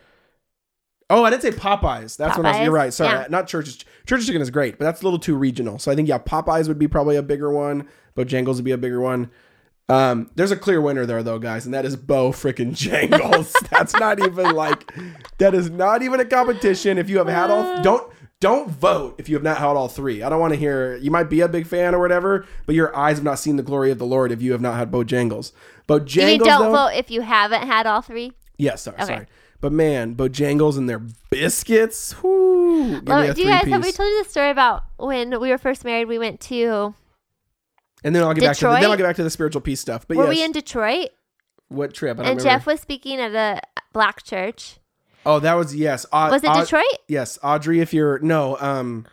Oh, 1.11 1.25
I 1.25 1.31
didn't 1.31 1.43
say 1.43 1.51
Popeyes. 1.51 2.17
That's 2.17 2.35
Popeyes? 2.35 2.37
what 2.37 2.47
I 2.47 2.53
was. 2.53 2.65
You're 2.65 2.73
right. 2.73 2.93
Sorry, 2.93 3.19
yeah. 3.21 3.27
not 3.31 3.47
Church's. 3.47 3.85
Church's 4.07 4.27
Chicken 4.27 4.43
is 4.43 4.51
great, 4.51 4.79
but 4.79 4.85
that's 4.85 5.01
a 5.03 5.05
little 5.05 5.19
too 5.19 5.37
regional. 5.37 5.79
So 5.79 5.93
I 5.93 5.95
think 5.95 6.09
yeah, 6.09 6.19
Popeyes 6.19 6.69
would 6.69 6.79
be 6.79 6.89
probably 6.89 7.17
a 7.17 7.23
bigger 7.23 7.51
one. 7.51 7.89
Bojangles 8.17 8.57
would 8.57 8.65
be 8.65 8.73
a 8.73 8.79
bigger 8.79 9.01
one. 9.01 9.31
Um, 9.91 10.31
there's 10.35 10.51
a 10.51 10.57
clear 10.57 10.81
winner 10.81 11.07
there 11.07 11.23
though, 11.23 11.39
guys, 11.39 11.65
and 11.65 11.73
that 11.73 11.87
is 11.87 11.97
Bo 11.97 12.31
freaking 12.31 12.75
Jangles. 12.75 13.55
that's 13.71 13.95
not 13.95 14.21
even 14.21 14.55
like 14.55 14.93
that 15.39 15.55
is 15.55 15.71
not 15.71 16.03
even 16.03 16.21
a 16.21 16.25
competition. 16.25 16.99
If 16.99 17.09
you 17.09 17.19
have 17.19 17.29
had 17.29 17.51
all, 17.51 17.83
don't 17.83 18.13
don't 18.41 18.71
vote 18.71 19.17
if 19.19 19.29
you 19.29 19.35
have 19.35 19.43
not 19.43 19.59
held 19.59 19.77
all 19.77 19.89
three. 19.89 20.23
I 20.23 20.29
don't 20.29 20.41
want 20.41 20.53
to 20.53 20.59
hear. 20.59 20.97
You 20.97 21.11
might 21.11 21.25
be 21.25 21.41
a 21.41 21.49
big 21.49 21.67
fan 21.67 21.95
or 21.95 21.99
whatever, 21.99 22.47
but 22.67 22.75
your 22.75 22.95
eyes 22.97 23.17
have 23.17 23.25
not 23.25 23.39
seen 23.39 23.57
the 23.57 23.63
glory 23.63 23.91
of 23.91 23.99
the 23.99 24.07
Lord 24.07 24.31
if 24.31 24.41
you 24.41 24.53
have 24.53 24.61
not 24.61 24.77
had 24.77 24.91
Bojangles. 24.91 25.53
Bojangles. 25.89 26.33
You 26.33 26.39
don't 26.39 26.73
though, 26.73 26.73
vote 26.73 26.93
if 26.95 27.11
you 27.11 27.23
haven't 27.23 27.67
had 27.67 27.87
all 27.87 28.01
three. 28.01 28.33
Yes, 28.57 28.83
sorry, 28.83 28.97
okay. 28.97 29.07
sorry. 29.07 29.27
But 29.61 29.73
man, 29.73 30.15
Bojangles 30.15 30.79
and 30.79 30.89
their 30.89 31.01
biscuits. 31.31 32.23
Whoo, 32.23 33.01
well, 33.01 33.35
do 33.35 33.43
you 33.43 33.49
guys 33.49 33.65
piece. 33.65 33.73
have 33.73 33.83
we 33.83 33.91
told 33.91 34.09
you 34.09 34.23
the 34.23 34.31
story 34.31 34.51
about 34.51 34.85
when 34.99 35.41
we 35.41 35.51
were 35.51 35.59
first 35.59 35.85
married? 35.85 36.07
We 36.07 36.19
went 36.19 36.41
to. 36.43 36.95
And 38.05 38.15
then 38.15 38.23
I'll 38.23 38.35
get 38.35 38.43
Detroit? 38.43 38.51
back 38.51 38.59
to 38.59 38.67
the, 38.67 38.81
then 38.83 38.91
I'll 38.93 38.97
get 38.97 39.03
back 39.03 39.17
to 39.17 39.25
the 39.25 39.31
spiritual 39.31 39.61
peace 39.61 39.81
stuff. 39.81 40.07
But 40.07 40.17
were 40.17 40.27
yes. 40.27 40.37
we 40.37 40.45
in 40.45 40.53
Detroit? 40.53 41.09
What 41.69 41.93
trip? 41.93 42.19
and 42.21 42.41
Jeff 42.41 42.67
was 42.67 42.81
speaking 42.81 43.19
at 43.19 43.35
a 43.35 43.61
black 43.93 44.23
church. 44.23 44.78
Oh, 45.27 45.41
that 45.41 45.55
was 45.55 45.75
yes. 45.75 46.07
Au- 46.13 46.31
was 46.31 46.45
it 46.45 46.51
Au- 46.51 46.61
Detroit? 46.61 46.85
Yes, 47.09 47.39
Audrey. 47.43 47.81
If 47.81 47.93
you're 47.93 48.19
no, 48.21 48.57
um, 48.61 49.07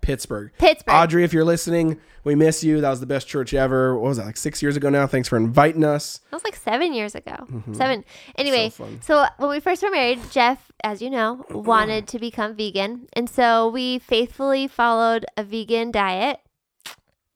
Pittsburgh. 0.00 0.52
Pittsburgh. 0.58 0.94
Audrey, 0.94 1.24
if 1.24 1.32
you're 1.32 1.44
listening, 1.44 2.00
we 2.22 2.34
miss 2.34 2.62
you. 2.62 2.80
That 2.80 2.90
was 2.90 3.00
the 3.00 3.06
best 3.06 3.26
church 3.26 3.54
ever. 3.54 3.94
What 3.94 4.08
was 4.08 4.16
that? 4.18 4.26
Like 4.26 4.36
six 4.36 4.62
years 4.62 4.76
ago 4.76 4.88
now. 4.88 5.06
Thanks 5.06 5.28
for 5.28 5.36
inviting 5.36 5.82
us. 5.84 6.18
That 6.30 6.36
was 6.36 6.44
like 6.44 6.56
seven 6.56 6.92
years 6.92 7.14
ago. 7.14 7.32
Mm-hmm. 7.32 7.74
Seven. 7.74 8.04
Anyway, 8.36 8.70
so, 8.70 8.88
so, 9.00 9.26
when 9.38 9.50
we 9.50 9.60
first 9.60 9.82
were 9.82 9.90
married, 9.90 10.20
Jeff, 10.30 10.70
as 10.84 11.02
you 11.02 11.10
know, 11.10 11.44
wanted 11.50 12.06
to 12.08 12.18
become 12.18 12.54
vegan, 12.54 13.08
and 13.14 13.28
so 13.28 13.68
we 13.68 13.98
faithfully 13.98 14.68
followed 14.68 15.26
a 15.36 15.42
vegan 15.42 15.90
diet 15.90 16.38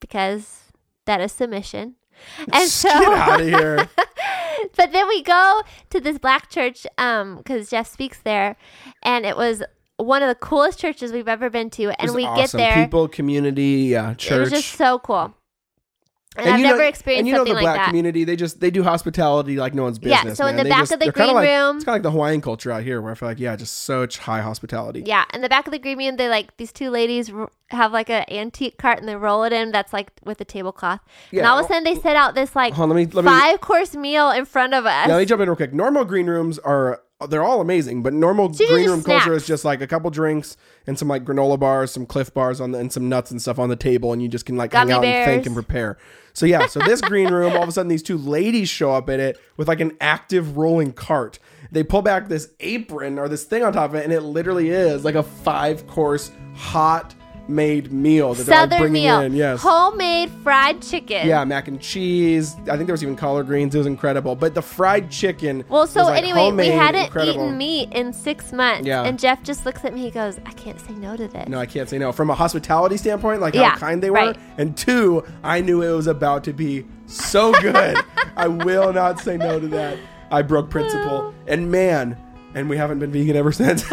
because 0.01 0.73
that 1.07 1.21
is 1.21 1.33
submission. 1.33 1.97
And 2.53 2.69
so 2.69 2.89
get 2.89 3.13
out 3.13 3.41
of 3.41 3.47
here. 3.47 3.89
but 4.77 4.93
then 4.93 5.09
we 5.09 5.23
go 5.23 5.63
to 5.91 6.01
this 6.01 6.19
black 6.19 6.51
church 6.51 6.87
um 6.99 7.37
because 7.37 7.71
Jeff 7.71 7.89
speaks 7.89 8.21
there, 8.21 8.57
and 9.03 9.25
it 9.25 9.37
was 9.37 9.63
one 9.97 10.23
of 10.23 10.29
the 10.29 10.35
coolest 10.35 10.79
churches 10.79 11.13
we've 11.13 11.29
ever 11.29 11.51
been 11.51 11.71
to, 11.71 11.91
and 12.01 12.15
we 12.15 12.23
get 12.23 12.51
there. 12.53 12.85
People, 12.85 13.09
community, 13.09 13.89
yeah, 13.91 14.15
church. 14.15 14.37
It 14.37 14.41
was 14.41 14.51
just 14.51 14.73
so 14.73 14.99
cool. 14.99 15.35
And, 16.37 16.49
I've 16.49 16.59
you 16.61 16.65
never 16.65 16.79
know, 16.79 16.85
experienced 16.89 17.19
and 17.19 17.27
you 17.27 17.35
know 17.35 17.43
the 17.45 17.55
like 17.55 17.63
black 17.65 17.77
that. 17.77 17.87
community, 17.89 18.23
they 18.23 18.37
just 18.37 18.61
they 18.61 18.71
do 18.71 18.85
hospitality 18.85 19.57
like 19.57 19.75
no 19.75 19.83
one's 19.83 19.99
business. 19.99 20.25
Yeah, 20.25 20.33
so 20.35 20.47
in 20.47 20.55
the 20.57 20.63
They 20.63 20.69
back 20.69 20.79
just- 20.83 20.93
of 20.93 21.01
the 21.01 21.11
green 21.11 21.35
like, 21.35 21.49
room- 21.49 21.77
it's 21.77 21.85
kind 21.85 21.95
of 21.95 21.95
like 21.97 22.03
the 22.05 22.13
Hawaiian 22.13 22.41
culture 22.41 22.71
out 22.71 22.85
here, 22.85 23.01
where 23.03 23.11
I 23.11 23.15
feel 23.17 23.29
like 23.29 23.41
yeah, 23.41 23.57
just 23.57 23.83
such 23.83 24.19
high 24.19 24.41
hospitality. 24.41 25.03
Yeah, 25.05 25.25
in 25.35 25.41
the 25.41 25.49
back 25.49 25.67
of 25.67 25.73
the 25.73 25.79
green 25.81 25.99
room, 25.99 26.17
they 26.17 26.29
like 26.29 26.57
these 26.57 26.73
two 26.73 26.89
ladies 26.91 27.33
r- 27.33 27.51
have 27.71 27.91
like 27.91 28.09
an 28.11 28.25
antique 28.29 28.79
cart 28.79 29.01
and 29.01 29.09
they 29.09 29.17
roll 29.17 29.43
it 29.43 29.53
in. 29.53 29.73
That's 29.73 29.93
like 29.93 30.13
with 30.25 30.41
a 30.41 30.45
tablecloth. 30.45 31.01
and 31.33 31.45
all 31.45 31.59
of 31.59 31.65
a 31.65 31.69
sudden, 31.69 31.83
they 31.83 31.97
set 31.97 32.15
out 32.15 32.37
this 32.37 32.55
like 32.55 32.79
on, 32.79 32.89
let 32.89 32.95
me 32.95 33.07
let 33.07 33.25
me 33.25 33.29
five 33.31 33.61
course 33.61 33.97
meal 33.97 34.31
in 34.31 34.45
front 34.45 34.73
of 34.73 34.87
us. 34.87 35.09
Yeah, 35.09 35.15
let 35.15 35.21
me 35.23 35.27
jump 35.27 35.43
in 35.43 35.49
real 35.49 35.57
quick. 35.57 35.75
Normal 35.75 36.05
green 36.05 36.29
rooms 36.29 36.61
are 36.61 37.03
they're 37.29 37.43
all 37.43 37.61
amazing, 37.61 38.05
but 38.05 38.13
normal 38.15 38.49
usually 38.51 38.69
green 38.69 38.89
room 38.91 39.03
culture 39.03 39.35
is 39.35 39.47
just 39.49 39.65
like 39.65 39.81
a 39.83 39.87
couple 39.89 40.09
drinks 40.11 40.57
and 40.87 40.97
some 40.97 41.09
like 41.09 41.25
granola 41.25 41.59
bars, 41.59 41.91
some 41.91 42.07
Clif 42.07 42.33
bars 42.33 42.61
on 42.61 42.71
the, 42.71 42.79
and 42.79 42.93
some 42.93 43.09
nuts 43.09 43.33
and 43.33 43.43
stuff 43.43 43.59
on 43.59 43.69
the 43.69 43.75
table, 43.77 44.13
and 44.13 44.23
you 44.23 44.29
just 44.29 44.47
can 44.47 44.57
like 44.57 44.71
Gummy 44.71 44.93
hang 44.93 44.99
out 45.01 45.05
and 45.05 45.25
think 45.29 45.47
and 45.47 45.55
prepare. 45.57 45.99
So 46.33 46.47
yeah, 46.47 46.67
so 46.67 46.81
this 46.81 47.01
green 47.01 47.31
room, 47.33 47.53
all 47.53 47.63
of 47.63 47.69
a 47.69 47.73
sudden 47.73 47.89
these 47.89 48.03
two 48.03 48.19
ladies 48.19 48.69
show 48.69 48.93
up 48.93 49.09
in 49.09 49.21
it 49.21 49.39
with 49.57 49.69
like 49.69 49.81
an 49.81 49.97
active 50.01 50.57
rolling 50.57 50.93
cart. 50.93 51.39
They 51.73 51.83
pull 51.83 52.03
back 52.03 52.29
this 52.29 52.51
apron 52.61 53.19
or 53.19 53.29
this 53.29 53.45
thing 53.45 53.63
on 53.63 53.73
top 53.73 53.91
of 53.91 53.97
it, 53.97 54.05
and 54.05 54.13
it 54.13 54.23
literally 54.23 54.71
is 54.71 55.05
like 55.05 55.15
a 55.15 55.23
five 55.23 55.87
course 55.87 56.31
hot 56.55 57.15
made 57.51 57.93
meal 57.93 58.35
that 58.35 58.45
they're 58.45 58.55
like 58.55 58.71
Southern 58.71 58.79
bringing 58.79 59.03
meal, 59.05 59.21
in. 59.21 59.35
Yes, 59.35 59.61
homemade 59.61 60.31
fried 60.43 60.81
chicken. 60.81 61.27
yeah, 61.27 61.45
mac 61.45 61.69
and 61.69 61.81
cheese. 61.81 62.55
I 62.63 62.77
think 62.77 62.87
there 62.87 62.95
was 62.95 63.03
even 63.03 63.17
collard 63.17 63.47
greens. 63.47 63.75
It 63.75 63.79
was 63.79 63.87
incredible. 63.87 64.37
But 64.37 64.55
the 64.55 64.63
fried 64.63 65.11
chicken. 65.11 65.65
Well, 65.69 65.87
so 65.87 66.05
like, 66.05 66.23
anyway, 66.23 66.51
we 66.53 66.69
hadn't 66.69 67.07
incredible. 67.07 67.45
eaten 67.45 67.59
meat 67.59 67.93
in 67.93 68.13
six 68.13 68.53
months. 68.53 68.87
Yeah. 68.87 69.03
And 69.03 69.19
Jeff 69.19 69.43
just 69.43 69.67
looks 69.67 69.85
at 69.85 69.93
me. 69.93 70.03
He 70.03 70.11
goes, 70.11 70.39
I 70.47 70.53
can't 70.53 70.81
say 70.81 70.95
no 70.95 71.17
to 71.17 71.29
this. 71.29 71.49
No, 71.49 71.59
I 71.59 71.67
can't 71.67 71.89
say 71.89 71.99
no. 71.99 72.13
From 72.13 72.31
a 72.31 72.35
hospitality 72.35 72.97
standpoint, 72.97 73.41
like 73.41 73.55
Yeah, 73.55 73.71
how 73.71 73.77
kind 73.77 74.03
they 74.03 74.11
were, 74.11 74.17
right. 74.17 74.37
and 74.59 74.77
two, 74.77 75.25
I 75.43 75.61
knew 75.61 75.83
it 75.83 75.95
was 75.95 76.07
about 76.07 76.45
to 76.45 76.53
be 76.53 76.87
so 77.07 77.53
good. 77.61 77.97
I 78.37 78.49
will 78.49 78.93
not 78.93 79.19
say 79.21 79.37
no 79.37 79.59
to 79.61 79.69
that. 79.69 79.99
I 80.31 80.43
broke 80.43 80.71
principle, 80.71 81.11
oh. 81.11 81.35
and 81.49 81.71
man, 81.73 82.17
and 82.55 82.69
we 82.71 82.77
haven't 82.77 83.01
been 83.01 83.11
vegan 83.11 83.37
ever 83.37 83.53
since. 83.53 83.85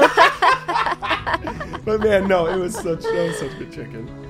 but 1.87 2.01
man, 2.01 2.27
no, 2.27 2.47
it 2.47 2.57
was 2.57 2.73
such 2.75 3.01
that 3.03 3.13
was 3.13 3.39
such 3.39 3.57
good 3.57 3.71
chicken. 3.71 4.26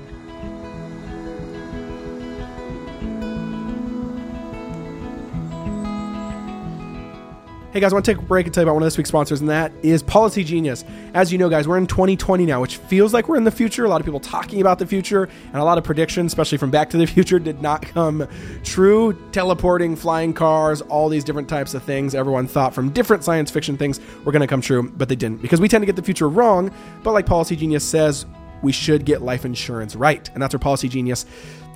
Hey 7.78 7.82
guys, 7.82 7.92
I 7.92 7.94
want 7.94 8.06
to 8.06 8.12
take 8.12 8.20
a 8.20 8.26
break 8.26 8.44
and 8.44 8.52
tell 8.52 8.62
you 8.62 8.66
about 8.66 8.74
one 8.74 8.82
of 8.82 8.88
this 8.88 8.98
week's 8.98 9.10
sponsors, 9.10 9.40
and 9.40 9.48
that 9.50 9.70
is 9.84 10.02
Policy 10.02 10.42
Genius. 10.42 10.84
As 11.14 11.30
you 11.30 11.38
know, 11.38 11.48
guys, 11.48 11.68
we're 11.68 11.78
in 11.78 11.86
2020 11.86 12.44
now, 12.44 12.60
which 12.60 12.76
feels 12.76 13.14
like 13.14 13.28
we're 13.28 13.36
in 13.36 13.44
the 13.44 13.52
future. 13.52 13.84
A 13.84 13.88
lot 13.88 14.00
of 14.00 14.04
people 14.04 14.18
talking 14.18 14.60
about 14.60 14.80
the 14.80 14.86
future, 14.86 15.28
and 15.52 15.62
a 15.62 15.62
lot 15.62 15.78
of 15.78 15.84
predictions, 15.84 16.32
especially 16.32 16.58
from 16.58 16.72
Back 16.72 16.90
to 16.90 16.96
the 16.96 17.06
Future, 17.06 17.38
did 17.38 17.62
not 17.62 17.82
come 17.82 18.26
true. 18.64 19.16
Teleporting, 19.30 19.94
flying 19.94 20.32
cars, 20.32 20.80
all 20.80 21.08
these 21.08 21.22
different 21.22 21.48
types 21.48 21.72
of 21.72 21.84
things 21.84 22.16
everyone 22.16 22.48
thought 22.48 22.74
from 22.74 22.90
different 22.90 23.22
science 23.22 23.48
fiction 23.48 23.76
things 23.76 24.00
were 24.24 24.32
going 24.32 24.40
to 24.40 24.48
come 24.48 24.60
true, 24.60 24.90
but 24.96 25.08
they 25.08 25.14
didn't 25.14 25.40
because 25.40 25.60
we 25.60 25.68
tend 25.68 25.82
to 25.82 25.86
get 25.86 25.94
the 25.94 26.02
future 26.02 26.28
wrong. 26.28 26.72
But 27.04 27.12
like 27.12 27.26
Policy 27.26 27.54
Genius 27.54 27.84
says, 27.84 28.26
we 28.60 28.72
should 28.72 29.04
get 29.04 29.22
life 29.22 29.44
insurance 29.44 29.94
right. 29.94 30.28
And 30.34 30.42
that's 30.42 30.52
where 30.52 30.58
Policy 30.58 30.88
Genius 30.88 31.26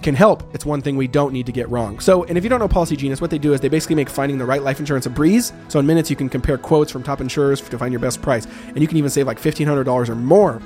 can 0.02 0.14
help. 0.14 0.42
It's 0.54 0.66
one 0.66 0.82
thing 0.82 0.96
we 0.96 1.08
don't 1.08 1.32
need 1.32 1.46
to 1.46 1.52
get 1.52 1.68
wrong. 1.68 2.00
So, 2.00 2.24
and 2.24 2.36
if 2.36 2.44
you 2.44 2.50
don't 2.50 2.58
know 2.58 2.68
Policy 2.68 2.96
Genius, 2.96 3.20
what 3.20 3.30
they 3.30 3.38
do 3.38 3.54
is 3.54 3.60
they 3.60 3.68
basically 3.68 3.96
make 3.96 4.10
finding 4.10 4.38
the 4.38 4.44
right 4.44 4.62
life 4.62 4.80
insurance 4.80 5.06
a 5.06 5.10
breeze. 5.10 5.52
So, 5.68 5.78
in 5.78 5.86
minutes, 5.86 6.10
you 6.10 6.16
can 6.16 6.28
compare 6.28 6.58
quotes 6.58 6.92
from 6.92 7.02
top 7.02 7.20
insurers 7.20 7.60
to 7.60 7.78
find 7.78 7.92
your 7.92 8.00
best 8.00 8.20
price. 8.20 8.46
And 8.68 8.80
you 8.80 8.88
can 8.88 8.96
even 8.98 9.10
save 9.10 9.26
like 9.26 9.40
$1,500 9.40 10.08
or 10.08 10.14
more 10.14 10.60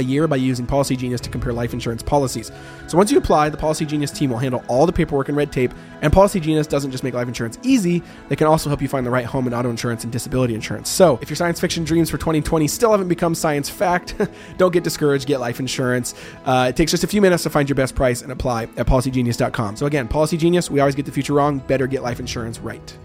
a 0.00 0.02
year 0.02 0.26
by 0.26 0.36
using 0.36 0.66
Policy 0.66 0.96
Genius 0.96 1.20
to 1.20 1.30
compare 1.30 1.52
life 1.52 1.72
insurance 1.72 2.02
policies. 2.02 2.50
So 2.88 2.98
once 2.98 3.12
you 3.12 3.18
apply, 3.18 3.50
the 3.50 3.56
Policy 3.56 3.86
Genius 3.86 4.10
team 4.10 4.30
will 4.30 4.38
handle 4.38 4.64
all 4.66 4.86
the 4.86 4.92
paperwork 4.92 5.28
and 5.28 5.36
red 5.36 5.52
tape. 5.52 5.72
And 6.02 6.12
Policy 6.12 6.40
Genius 6.40 6.66
doesn't 6.66 6.90
just 6.90 7.04
make 7.04 7.14
life 7.14 7.28
insurance 7.28 7.58
easy, 7.62 8.02
they 8.28 8.36
can 8.36 8.46
also 8.46 8.68
help 8.68 8.82
you 8.82 8.88
find 8.88 9.06
the 9.06 9.10
right 9.10 9.24
home 9.24 9.46
and 9.46 9.54
auto 9.54 9.70
insurance 9.70 10.02
and 10.02 10.12
disability 10.12 10.54
insurance. 10.54 10.88
So 10.88 11.18
if 11.22 11.30
your 11.30 11.36
science 11.36 11.60
fiction 11.60 11.84
dreams 11.84 12.10
for 12.10 12.18
2020 12.18 12.66
still 12.66 12.90
haven't 12.90 13.08
become 13.08 13.34
science 13.34 13.68
fact, 13.68 14.14
don't 14.56 14.72
get 14.72 14.82
discouraged, 14.82 15.26
get 15.26 15.38
life 15.38 15.60
insurance. 15.60 16.14
Uh, 16.44 16.66
it 16.70 16.76
takes 16.76 16.90
just 16.90 17.04
a 17.04 17.06
few 17.06 17.20
minutes 17.20 17.42
to 17.44 17.50
find 17.50 17.68
your 17.68 17.76
best 17.76 17.94
price 17.94 18.22
and 18.22 18.32
apply 18.32 18.64
at 18.76 18.86
policygenius.com. 18.86 19.76
So 19.76 19.86
again, 19.86 20.08
Policy 20.08 20.36
Genius, 20.36 20.70
we 20.70 20.80
always 20.80 20.94
get 20.94 21.06
the 21.06 21.12
future 21.12 21.34
wrong, 21.34 21.58
better 21.58 21.86
get 21.86 22.02
life 22.02 22.20
insurance 22.20 22.58
right. 22.58 22.98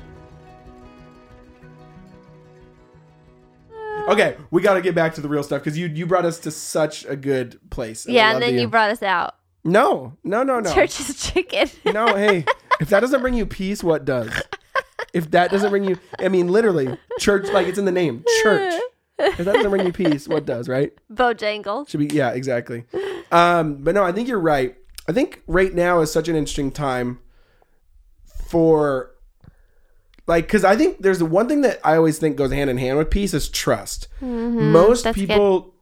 Okay, 4.08 4.38
we 4.52 4.62
got 4.62 4.76
to 4.76 4.82
get 4.82 4.94
back 4.96 5.16
to 5.16 5.22
the 5.22 5.28
real 5.30 5.44
stuff 5.44 5.62
because 5.64 5.78
you 5.78 5.88
you 5.88 6.06
brought 6.06 6.26
us 6.26 6.40
to 6.40 6.52
such 6.52 7.06
a 7.06 7.16
good 7.16 7.60
place. 7.70 8.08
I 8.08 8.12
yeah, 8.12 8.34
and 8.34 8.42
then 8.42 8.56
the- 8.56 8.62
you 8.62 8.68
brought 8.68 8.92
us 8.92 9.02
out. 9.04 9.36
no, 9.64 10.18
no, 10.24 10.44
no, 10.44 10.60
no. 10.60 10.74
Church's 10.74 11.22
chicken. 11.32 11.70
No, 11.86 12.16
hey, 12.16 12.46
if 12.80 12.90
that 12.90 13.00
doesn't 13.00 13.22
bring 13.22 13.34
you 13.34 13.46
peace, 13.46 13.84
what 13.84 14.06
does? 14.06 14.32
If 15.14 15.32
that 15.32 15.50
doesn't 15.50 15.70
bring 15.70 15.86
you, 15.86 15.98
I 16.20 16.28
mean, 16.28 16.50
literally, 16.50 16.98
church, 17.20 17.48
like 17.50 17.68
it's 17.68 17.78
in 17.80 17.86
the 17.86 17.92
name, 17.92 18.24
church. 18.44 18.74
If 19.18 19.38
that 19.38 19.54
doesn't 19.54 19.70
bring 19.72 19.86
you 19.86 19.94
peace, 19.94 20.28
what 20.28 20.46
does, 20.46 20.68
right? 20.68 20.92
Bojangles. 21.12 21.88
Should 21.88 22.02
be, 22.02 22.08
yeah, 22.14 22.32
exactly. 22.32 22.84
Um, 23.32 23.78
but 23.78 23.96
no, 23.96 24.04
I 24.04 24.12
think 24.12 24.28
you're 24.28 24.40
right. 24.42 24.76
I 25.08 25.14
think 25.14 25.42
right 25.48 25.74
now 25.74 26.02
is 26.02 26.12
such 26.12 26.28
an 26.28 26.36
interesting 26.36 26.70
time 26.70 27.20
for, 28.50 29.15
like, 30.28 30.46
because 30.48 30.64
I 30.64 30.76
think 30.76 31.02
there's 31.02 31.20
the 31.20 31.26
one 31.26 31.48
thing 31.48 31.62
that 31.62 31.80
I 31.84 31.96
always 31.98 32.18
think 32.18 32.36
goes 32.38 32.52
hand 32.52 32.70
in 32.70 32.78
hand 32.78 32.98
with 32.98 33.10
peace 33.10 33.34
is 33.34 33.50
trust. 33.50 34.08
Most 34.22 34.26
Mm-hmm. 34.26 34.72
that's 34.74 35.04
good. 35.04 35.14
people, 35.16 35.74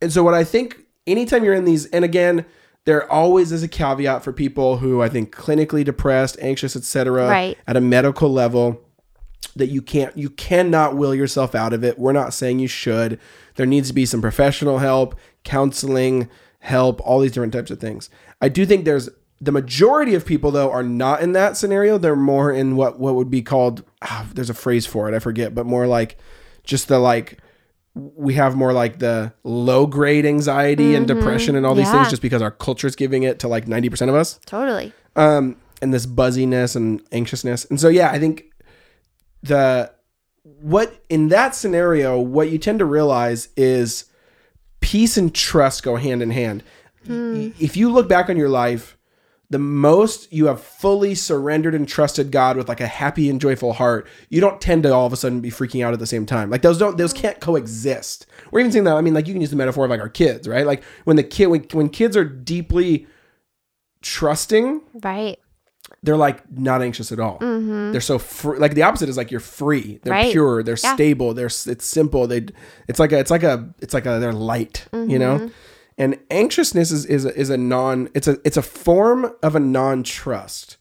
and 0.00 0.12
so 0.12 0.22
what 0.22 0.34
I 0.34 0.44
think, 0.44 0.78
anytime 1.06 1.44
you're 1.44 1.54
in 1.54 1.64
these, 1.64 1.86
and 1.86 2.04
again, 2.04 2.44
there 2.84 3.10
always 3.10 3.50
is 3.50 3.62
a 3.62 3.68
caveat 3.68 4.22
for 4.22 4.32
people 4.32 4.76
who 4.76 5.00
I 5.00 5.08
think 5.08 5.34
clinically 5.34 5.84
depressed, 5.84 6.36
anxious, 6.40 6.76
etc. 6.76 7.28
Right. 7.28 7.58
At 7.66 7.76
a 7.76 7.80
medical 7.80 8.30
level, 8.30 8.80
that 9.56 9.68
you 9.68 9.80
can't, 9.80 10.16
you 10.18 10.28
cannot 10.30 10.96
will 10.96 11.14
yourself 11.14 11.54
out 11.54 11.72
of 11.72 11.84
it. 11.84 11.98
We're 11.98 12.12
not 12.12 12.34
saying 12.34 12.58
you 12.58 12.68
should. 12.68 13.18
There 13.54 13.66
needs 13.66 13.88
to 13.88 13.94
be 13.94 14.04
some 14.04 14.20
professional 14.20 14.78
help, 14.78 15.14
counseling 15.44 16.28
help, 16.58 17.00
all 17.06 17.20
these 17.20 17.32
different 17.32 17.52
types 17.52 17.70
of 17.70 17.78
things. 17.78 18.10
I 18.40 18.48
do 18.48 18.66
think 18.66 18.84
there's 18.84 19.08
the 19.40 19.52
majority 19.52 20.14
of 20.14 20.24
people 20.24 20.50
though 20.50 20.70
are 20.70 20.82
not 20.82 21.20
in 21.22 21.32
that 21.32 21.56
scenario. 21.56 21.98
They're 21.98 22.16
more 22.16 22.50
in 22.52 22.76
what 22.76 22.98
what 22.98 23.14
would 23.14 23.30
be 23.30 23.42
called. 23.42 23.82
ah, 24.02 24.26
there's 24.34 24.50
a 24.50 24.54
phrase 24.54 24.86
for 24.86 25.08
it. 25.08 25.14
I 25.14 25.18
forget, 25.18 25.54
but 25.54 25.66
more 25.66 25.86
like 25.86 26.18
just 26.62 26.88
the 26.88 26.98
like 26.98 27.38
we 27.94 28.34
have 28.34 28.56
more 28.56 28.72
like 28.72 28.98
the 28.98 29.32
low 29.44 29.86
grade 29.86 30.26
anxiety 30.26 30.94
and 30.96 31.06
depression 31.06 31.54
and 31.56 31.64
all 31.64 31.74
these 31.74 31.86
Mm-hmm. 31.86 31.94
Yeah. 31.96 32.02
things 32.02 32.10
just 32.10 32.22
because 32.22 32.42
our 32.42 32.50
culture's 32.50 32.96
giving 32.96 33.22
it 33.22 33.38
to 33.40 33.48
like 33.48 33.66
90% 33.66 34.08
of 34.08 34.16
us 34.16 34.40
Totally. 34.46 34.92
um 35.14 35.56
and 35.80 35.94
this 35.94 36.04
buzziness 36.04 36.74
and 36.74 37.00
anxiousness 37.12 37.64
and 37.66 37.78
so 37.80 37.88
yeah 37.88 38.10
i 38.10 38.18
think 38.18 38.46
the 39.44 39.92
what 40.42 41.02
in 41.08 41.28
that 41.28 41.54
scenario 41.54 42.18
what 42.18 42.50
you 42.50 42.58
tend 42.58 42.78
to 42.80 42.84
realize 42.84 43.48
is 43.56 44.06
peace 44.80 45.16
and 45.16 45.32
trust 45.34 45.82
go 45.82 45.94
hand 45.96 46.20
in 46.22 46.30
hand 46.30 46.62
Y- 47.08 47.52
if 47.60 47.76
you 47.76 47.92
look 47.92 48.08
back 48.08 48.28
on 48.28 48.36
your 48.36 48.48
life 48.48 48.96
the 49.54 49.58
most 49.60 50.32
you 50.32 50.46
have 50.46 50.60
fully 50.60 51.14
surrendered 51.14 51.76
and 51.76 51.86
trusted 51.86 52.32
God 52.32 52.56
with 52.56 52.68
like 52.68 52.80
a 52.80 52.88
happy 52.88 53.30
and 53.30 53.40
joyful 53.40 53.72
heart, 53.74 54.08
you 54.28 54.40
don't 54.40 54.60
tend 54.60 54.82
to 54.82 54.92
all 54.92 55.06
of 55.06 55.12
a 55.12 55.16
sudden 55.16 55.40
be 55.40 55.48
freaking 55.48 55.84
out 55.86 55.92
at 55.92 56.00
the 56.00 56.08
same 56.08 56.26
time. 56.26 56.50
Like 56.50 56.62
those 56.62 56.76
don't 56.76 56.98
those 56.98 57.12
can't 57.12 57.38
coexist. 57.38 58.26
We're 58.50 58.58
even 58.58 58.72
saying 58.72 58.84
that. 58.86 58.96
I 58.96 59.00
mean, 59.00 59.14
like 59.14 59.28
you 59.28 59.32
can 59.32 59.40
use 59.40 59.50
the 59.50 59.56
metaphor 59.56 59.84
of 59.84 59.90
like 59.92 60.00
our 60.00 60.08
kids, 60.08 60.48
right? 60.48 60.66
Like 60.66 60.82
when 61.04 61.14
the 61.16 61.22
kid 61.22 61.46
when, 61.46 61.62
when 61.72 61.88
kids 61.88 62.16
are 62.16 62.24
deeply 62.24 63.06
trusting, 64.02 64.80
Right. 65.02 65.38
they're 66.02 66.16
like 66.16 66.50
not 66.50 66.82
anxious 66.82 67.12
at 67.12 67.20
all. 67.20 67.38
Mm-hmm. 67.38 67.92
They're 67.92 68.00
so 68.00 68.18
free. 68.18 68.58
Like 68.58 68.74
the 68.74 68.82
opposite 68.82 69.08
is 69.08 69.16
like 69.16 69.30
you're 69.30 69.38
free. 69.38 70.00
They're 70.02 70.12
Right. 70.12 70.32
pure. 70.32 70.64
They're 70.64 70.76
Yeah. 70.82 70.94
stable. 70.94 71.32
They're 71.34 71.46
it's 71.46 71.86
simple. 71.86 72.26
They 72.26 72.46
it's 72.88 72.98
like 72.98 73.12
a 73.12 73.18
it's 73.20 73.30
like 73.30 73.44
a 73.44 73.72
it's 73.80 73.94
like 73.94 74.06
a 74.06 74.18
they're 74.18 74.32
light. 74.32 74.86
You 74.92 75.18
know. 75.20 75.38
Mm-hmm. 75.38 75.46
And 75.96 76.18
anxiousness 76.30 76.90
is 76.90 77.06
is 77.06 77.24
a, 77.24 77.34
is 77.38 77.50
a 77.50 77.56
non 77.56 78.08
it's 78.14 78.26
a 78.28 78.38
it's 78.44 78.56
a 78.56 78.62
form 78.62 79.32
of 79.42 79.54
a 79.54 79.60
non 79.60 80.02
trust. 80.02 80.76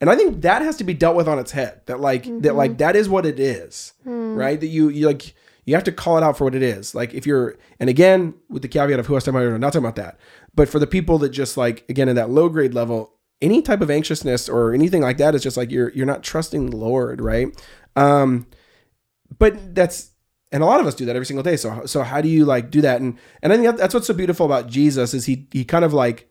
And 0.00 0.10
I 0.10 0.16
think 0.16 0.42
that 0.42 0.62
has 0.62 0.76
to 0.78 0.84
be 0.84 0.94
dealt 0.94 1.16
with 1.16 1.28
on 1.28 1.38
its 1.38 1.52
head. 1.52 1.82
That 1.86 2.00
like 2.00 2.24
that 2.42 2.54
like 2.54 2.78
that 2.78 2.96
is 2.96 3.08
what 3.08 3.26
it 3.26 3.38
is, 3.38 3.92
right? 4.36 4.58
That 4.58 4.66
you 4.66 4.88
you 4.88 5.06
like 5.06 5.34
you 5.64 5.74
have 5.74 5.84
to 5.84 5.92
call 5.92 6.18
it 6.18 6.24
out 6.24 6.36
for 6.36 6.44
what 6.44 6.54
it 6.54 6.62
is. 6.62 6.94
Like 6.94 7.14
if 7.14 7.26
you're 7.26 7.56
and 7.78 7.88
again 7.88 8.34
with 8.48 8.62
the 8.62 8.68
caveat 8.68 8.98
of 8.98 9.06
who 9.06 9.16
I 9.16 9.20
talking 9.20 9.36
about, 9.36 9.52
I'm 9.52 9.60
not 9.60 9.72
talking 9.72 9.84
about 9.84 9.96
that. 9.96 10.18
But 10.54 10.68
for 10.68 10.78
the 10.78 10.86
people 10.86 11.18
that 11.18 11.30
just 11.30 11.56
like 11.56 11.84
again 11.88 12.08
in 12.08 12.16
that 12.16 12.30
low 12.30 12.48
grade 12.48 12.74
level, 12.74 13.14
any 13.40 13.62
type 13.62 13.80
of 13.80 13.90
anxiousness 13.90 14.48
or 14.48 14.74
anything 14.74 15.02
like 15.02 15.18
that 15.18 15.34
is 15.34 15.42
just 15.42 15.56
like 15.56 15.70
you're 15.70 15.90
you're 15.90 16.06
not 16.06 16.22
trusting 16.22 16.70
the 16.70 16.76
Lord, 16.76 17.20
right? 17.20 17.48
Um, 17.96 18.46
but 19.38 19.74
that's 19.74 20.10
and 20.52 20.62
a 20.62 20.66
lot 20.66 20.80
of 20.80 20.86
us 20.86 20.94
do 20.94 21.04
that 21.06 21.16
every 21.16 21.26
single 21.26 21.42
day. 21.42 21.56
So 21.56 21.86
so 21.86 22.02
how 22.02 22.20
do 22.20 22.28
you 22.28 22.44
like 22.44 22.70
do 22.70 22.80
that? 22.82 23.00
And 23.00 23.18
and 23.42 23.52
I 23.52 23.56
think 23.56 23.76
that's 23.76 23.94
what's 23.94 24.06
so 24.06 24.14
beautiful 24.14 24.46
about 24.46 24.68
Jesus 24.68 25.14
is 25.14 25.26
he 25.26 25.46
he 25.50 25.64
kind 25.64 25.84
of 25.84 25.92
like 25.92 26.28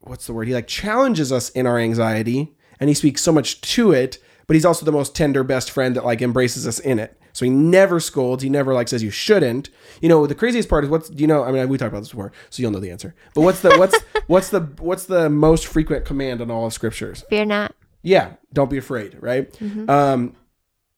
what's 0.00 0.26
the 0.26 0.32
word? 0.32 0.48
He 0.48 0.54
like 0.54 0.66
challenges 0.66 1.30
us 1.30 1.50
in 1.50 1.66
our 1.66 1.78
anxiety 1.78 2.54
and 2.80 2.88
he 2.88 2.94
speaks 2.94 3.22
so 3.22 3.32
much 3.32 3.60
to 3.60 3.92
it, 3.92 4.18
but 4.46 4.54
he's 4.54 4.64
also 4.64 4.84
the 4.86 4.92
most 4.92 5.14
tender 5.14 5.44
best 5.44 5.70
friend 5.70 5.94
that 5.94 6.04
like 6.04 6.22
embraces 6.22 6.66
us 6.66 6.78
in 6.78 6.98
it. 6.98 7.16
So 7.32 7.44
he 7.44 7.50
never 7.50 8.00
scolds. 8.00 8.42
He 8.42 8.48
never 8.48 8.74
like 8.74 8.88
says 8.88 9.02
you 9.02 9.10
shouldn't. 9.10 9.70
You 10.00 10.08
know, 10.08 10.26
the 10.26 10.34
craziest 10.34 10.68
part 10.68 10.84
is 10.84 10.90
what's 10.90 11.10
you 11.10 11.26
know? 11.26 11.44
I 11.44 11.52
mean, 11.52 11.68
we 11.68 11.78
talked 11.78 11.92
about 11.92 12.00
this 12.00 12.08
before, 12.08 12.32
so 12.48 12.60
you'll 12.60 12.72
know 12.72 12.80
the 12.80 12.90
answer. 12.90 13.14
But 13.34 13.42
what's 13.42 13.60
the 13.60 13.76
what's 13.78 13.96
what's 14.26 14.48
the 14.50 14.60
what's 14.80 15.04
the 15.04 15.30
most 15.30 15.66
frequent 15.66 16.04
command 16.04 16.40
in 16.40 16.50
all 16.50 16.66
of 16.66 16.72
scriptures? 16.72 17.24
Fear 17.30 17.44
not. 17.46 17.74
Yeah, 18.02 18.32
don't 18.52 18.70
be 18.70 18.78
afraid, 18.78 19.16
right? 19.20 19.54
Um, 19.88 20.34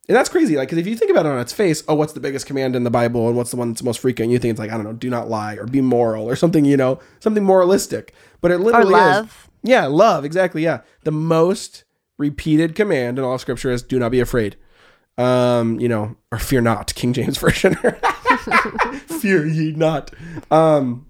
and 0.08 0.16
that's 0.16 0.28
crazy. 0.28 0.56
Like, 0.56 0.68
because 0.68 0.78
if 0.78 0.86
you 0.86 0.96
think 0.96 1.10
about 1.10 1.26
it 1.26 1.30
on 1.30 1.38
its 1.38 1.52
face, 1.52 1.84
oh, 1.86 1.94
what's 1.94 2.12
the 2.12 2.20
biggest 2.20 2.46
command 2.46 2.74
in 2.74 2.82
the 2.82 2.90
Bible, 2.90 3.28
and 3.28 3.36
what's 3.36 3.50
the 3.50 3.56
one 3.56 3.70
that's 3.70 3.82
most 3.84 4.00
frequent? 4.00 4.32
You 4.32 4.38
think 4.38 4.50
it's 4.50 4.60
like 4.60 4.70
I 4.70 4.74
don't 4.74 4.84
know, 4.84 4.92
do 4.92 5.08
not 5.08 5.28
lie 5.28 5.54
or 5.54 5.66
be 5.66 5.80
moral 5.80 6.28
or 6.28 6.34
something, 6.34 6.64
you 6.64 6.76
know, 6.76 6.98
something 7.20 7.44
moralistic. 7.44 8.12
But 8.40 8.50
it 8.50 8.58
literally 8.58 8.86
is. 8.86 8.92
love. 8.92 9.50
Yeah, 9.62 9.86
love, 9.86 10.24
exactly. 10.24 10.64
Yeah. 10.64 10.80
The 11.04 11.12
most 11.12 11.84
repeated 12.18 12.74
command 12.74 13.18
in 13.18 13.24
all 13.24 13.34
of 13.34 13.40
scripture 13.40 13.70
is 13.70 13.82
do 13.82 13.98
not 13.98 14.10
be 14.10 14.20
afraid. 14.20 14.56
Um, 15.18 15.78
you 15.78 15.88
know, 15.88 16.16
or 16.32 16.38
fear 16.38 16.60
not, 16.60 16.94
King 16.94 17.12
James 17.12 17.38
Version. 17.38 17.74
fear 19.20 19.46
ye 19.46 19.72
not. 19.72 20.10
Um, 20.50 21.06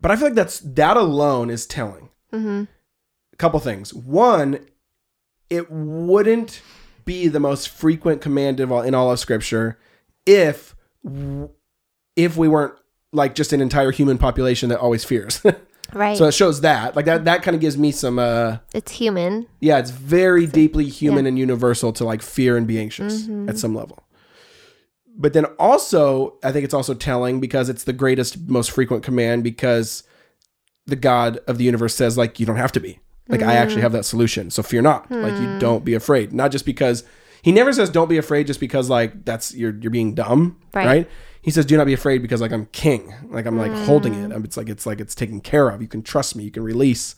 but 0.00 0.10
I 0.10 0.16
feel 0.16 0.26
like 0.28 0.34
that's 0.34 0.60
that 0.60 0.96
alone 0.96 1.50
is 1.50 1.66
telling. 1.66 2.08
A 2.32 2.66
couple 3.36 3.60
things. 3.60 3.92
One, 3.92 4.60
it 5.50 5.70
wouldn't 5.70 6.60
be 7.06 7.28
the 7.28 7.40
most 7.40 7.70
frequent 7.70 8.20
command 8.20 8.60
of 8.60 8.70
all, 8.70 8.82
in 8.82 8.94
all 8.94 9.10
of 9.10 9.18
scripture 9.18 9.78
if 10.26 10.76
if 12.16 12.36
we 12.36 12.48
weren't 12.48 12.74
like 13.12 13.34
just 13.34 13.52
an 13.54 13.60
entire 13.62 13.90
human 13.92 14.18
population 14.18 14.68
that 14.68 14.78
always 14.78 15.04
fears. 15.04 15.42
Right. 15.92 16.18
So 16.18 16.24
it 16.24 16.34
shows 16.34 16.62
that. 16.62 16.96
Like 16.96 17.04
that 17.04 17.26
that 17.26 17.44
kind 17.44 17.54
of 17.54 17.60
gives 17.60 17.78
me 17.78 17.92
some 17.92 18.18
uh 18.18 18.56
it's 18.74 18.90
human. 18.90 19.46
yeah, 19.60 19.78
it's 19.78 19.92
very 19.92 20.44
deeply 20.44 20.86
human 20.88 21.26
and 21.26 21.38
universal 21.38 21.92
to 21.92 22.04
like 22.04 22.22
fear 22.22 22.56
and 22.56 22.66
be 22.66 22.80
anxious 22.80 23.28
at 23.48 23.56
some 23.56 23.72
level. 23.72 24.02
But 25.16 25.32
then 25.32 25.44
also, 25.60 26.38
I 26.42 26.50
think 26.50 26.64
it's 26.64 26.74
also 26.74 26.92
telling 26.92 27.38
because 27.38 27.68
it's 27.68 27.84
the 27.84 27.92
greatest 27.92 28.48
most 28.48 28.72
frequent 28.72 29.04
command 29.04 29.44
because 29.44 30.02
the 30.86 30.96
God 30.96 31.38
of 31.46 31.56
the 31.56 31.64
universe 31.64 31.94
says 31.94 32.18
like 32.18 32.40
you 32.40 32.46
don't 32.46 32.56
have 32.56 32.72
to 32.72 32.80
be. 32.80 32.98
Like 33.28 33.42
I 33.42 33.54
actually 33.54 33.78
mm. 33.78 33.82
have 33.82 33.92
that 33.92 34.04
solution. 34.04 34.50
So 34.50 34.62
fear 34.62 34.82
not. 34.82 35.10
Like 35.10 35.32
you 35.34 35.48
hmm. 35.48 35.58
don't 35.58 35.84
be 35.84 35.94
afraid. 35.94 36.32
Not 36.32 36.52
just 36.52 36.64
because 36.64 37.02
he 37.42 37.52
never 37.52 37.72
says 37.72 37.90
don't 37.90 38.08
be 38.08 38.18
afraid 38.18 38.46
just 38.46 38.60
because 38.60 38.88
like 38.88 39.24
that's 39.24 39.54
you're 39.54 39.74
you're 39.80 39.90
being 39.90 40.14
dumb, 40.14 40.60
Right. 40.74 40.86
right? 40.86 41.10
He 41.42 41.50
says 41.50 41.66
do 41.66 41.76
not 41.76 41.86
be 41.86 41.92
afraid 41.92 42.22
because 42.22 42.40
like 42.40 42.52
I'm 42.52 42.66
king. 42.66 43.12
Like 43.30 43.46
I'm 43.46 43.58
like 43.58 43.72
hmm. 43.72 43.84
holding 43.84 44.14
it. 44.14 44.32
It's 44.44 44.56
like 44.56 44.68
it's 44.68 44.86
like 44.86 45.00
it's 45.00 45.14
taken 45.14 45.40
care 45.40 45.68
of. 45.68 45.82
You 45.82 45.88
can 45.88 46.02
trust 46.02 46.36
me. 46.36 46.44
You 46.44 46.50
can 46.50 46.62
release. 46.62 47.16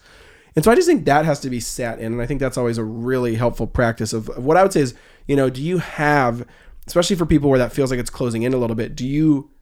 And 0.58 0.64
so 0.64 0.72
I 0.72 0.74
just 0.74 0.88
think 0.88 1.04
that 1.04 1.24
has 1.24 1.38
to 1.40 1.50
be 1.50 1.60
sat 1.60 2.00
in. 2.00 2.12
And 2.12 2.20
I 2.20 2.26
think 2.26 2.40
that's 2.40 2.58
always 2.58 2.78
a 2.78 2.84
really 2.84 3.36
helpful 3.36 3.68
practice 3.68 4.12
of, 4.12 4.28
of 4.30 4.44
what 4.44 4.56
I 4.56 4.62
would 4.64 4.72
say 4.72 4.80
is, 4.80 4.94
you 5.28 5.36
know, 5.36 5.48
do 5.50 5.62
you 5.62 5.78
have, 5.78 6.44
especially 6.86 7.14
for 7.14 7.26
people 7.26 7.48
where 7.48 7.60
that 7.60 7.72
feels 7.72 7.92
like 7.92 8.00
it's 8.00 8.10
closing 8.10 8.42
in 8.42 8.52
a 8.52 8.56
little 8.56 8.74
bit, 8.74 8.96
do 8.96 9.06
you, 9.06 9.52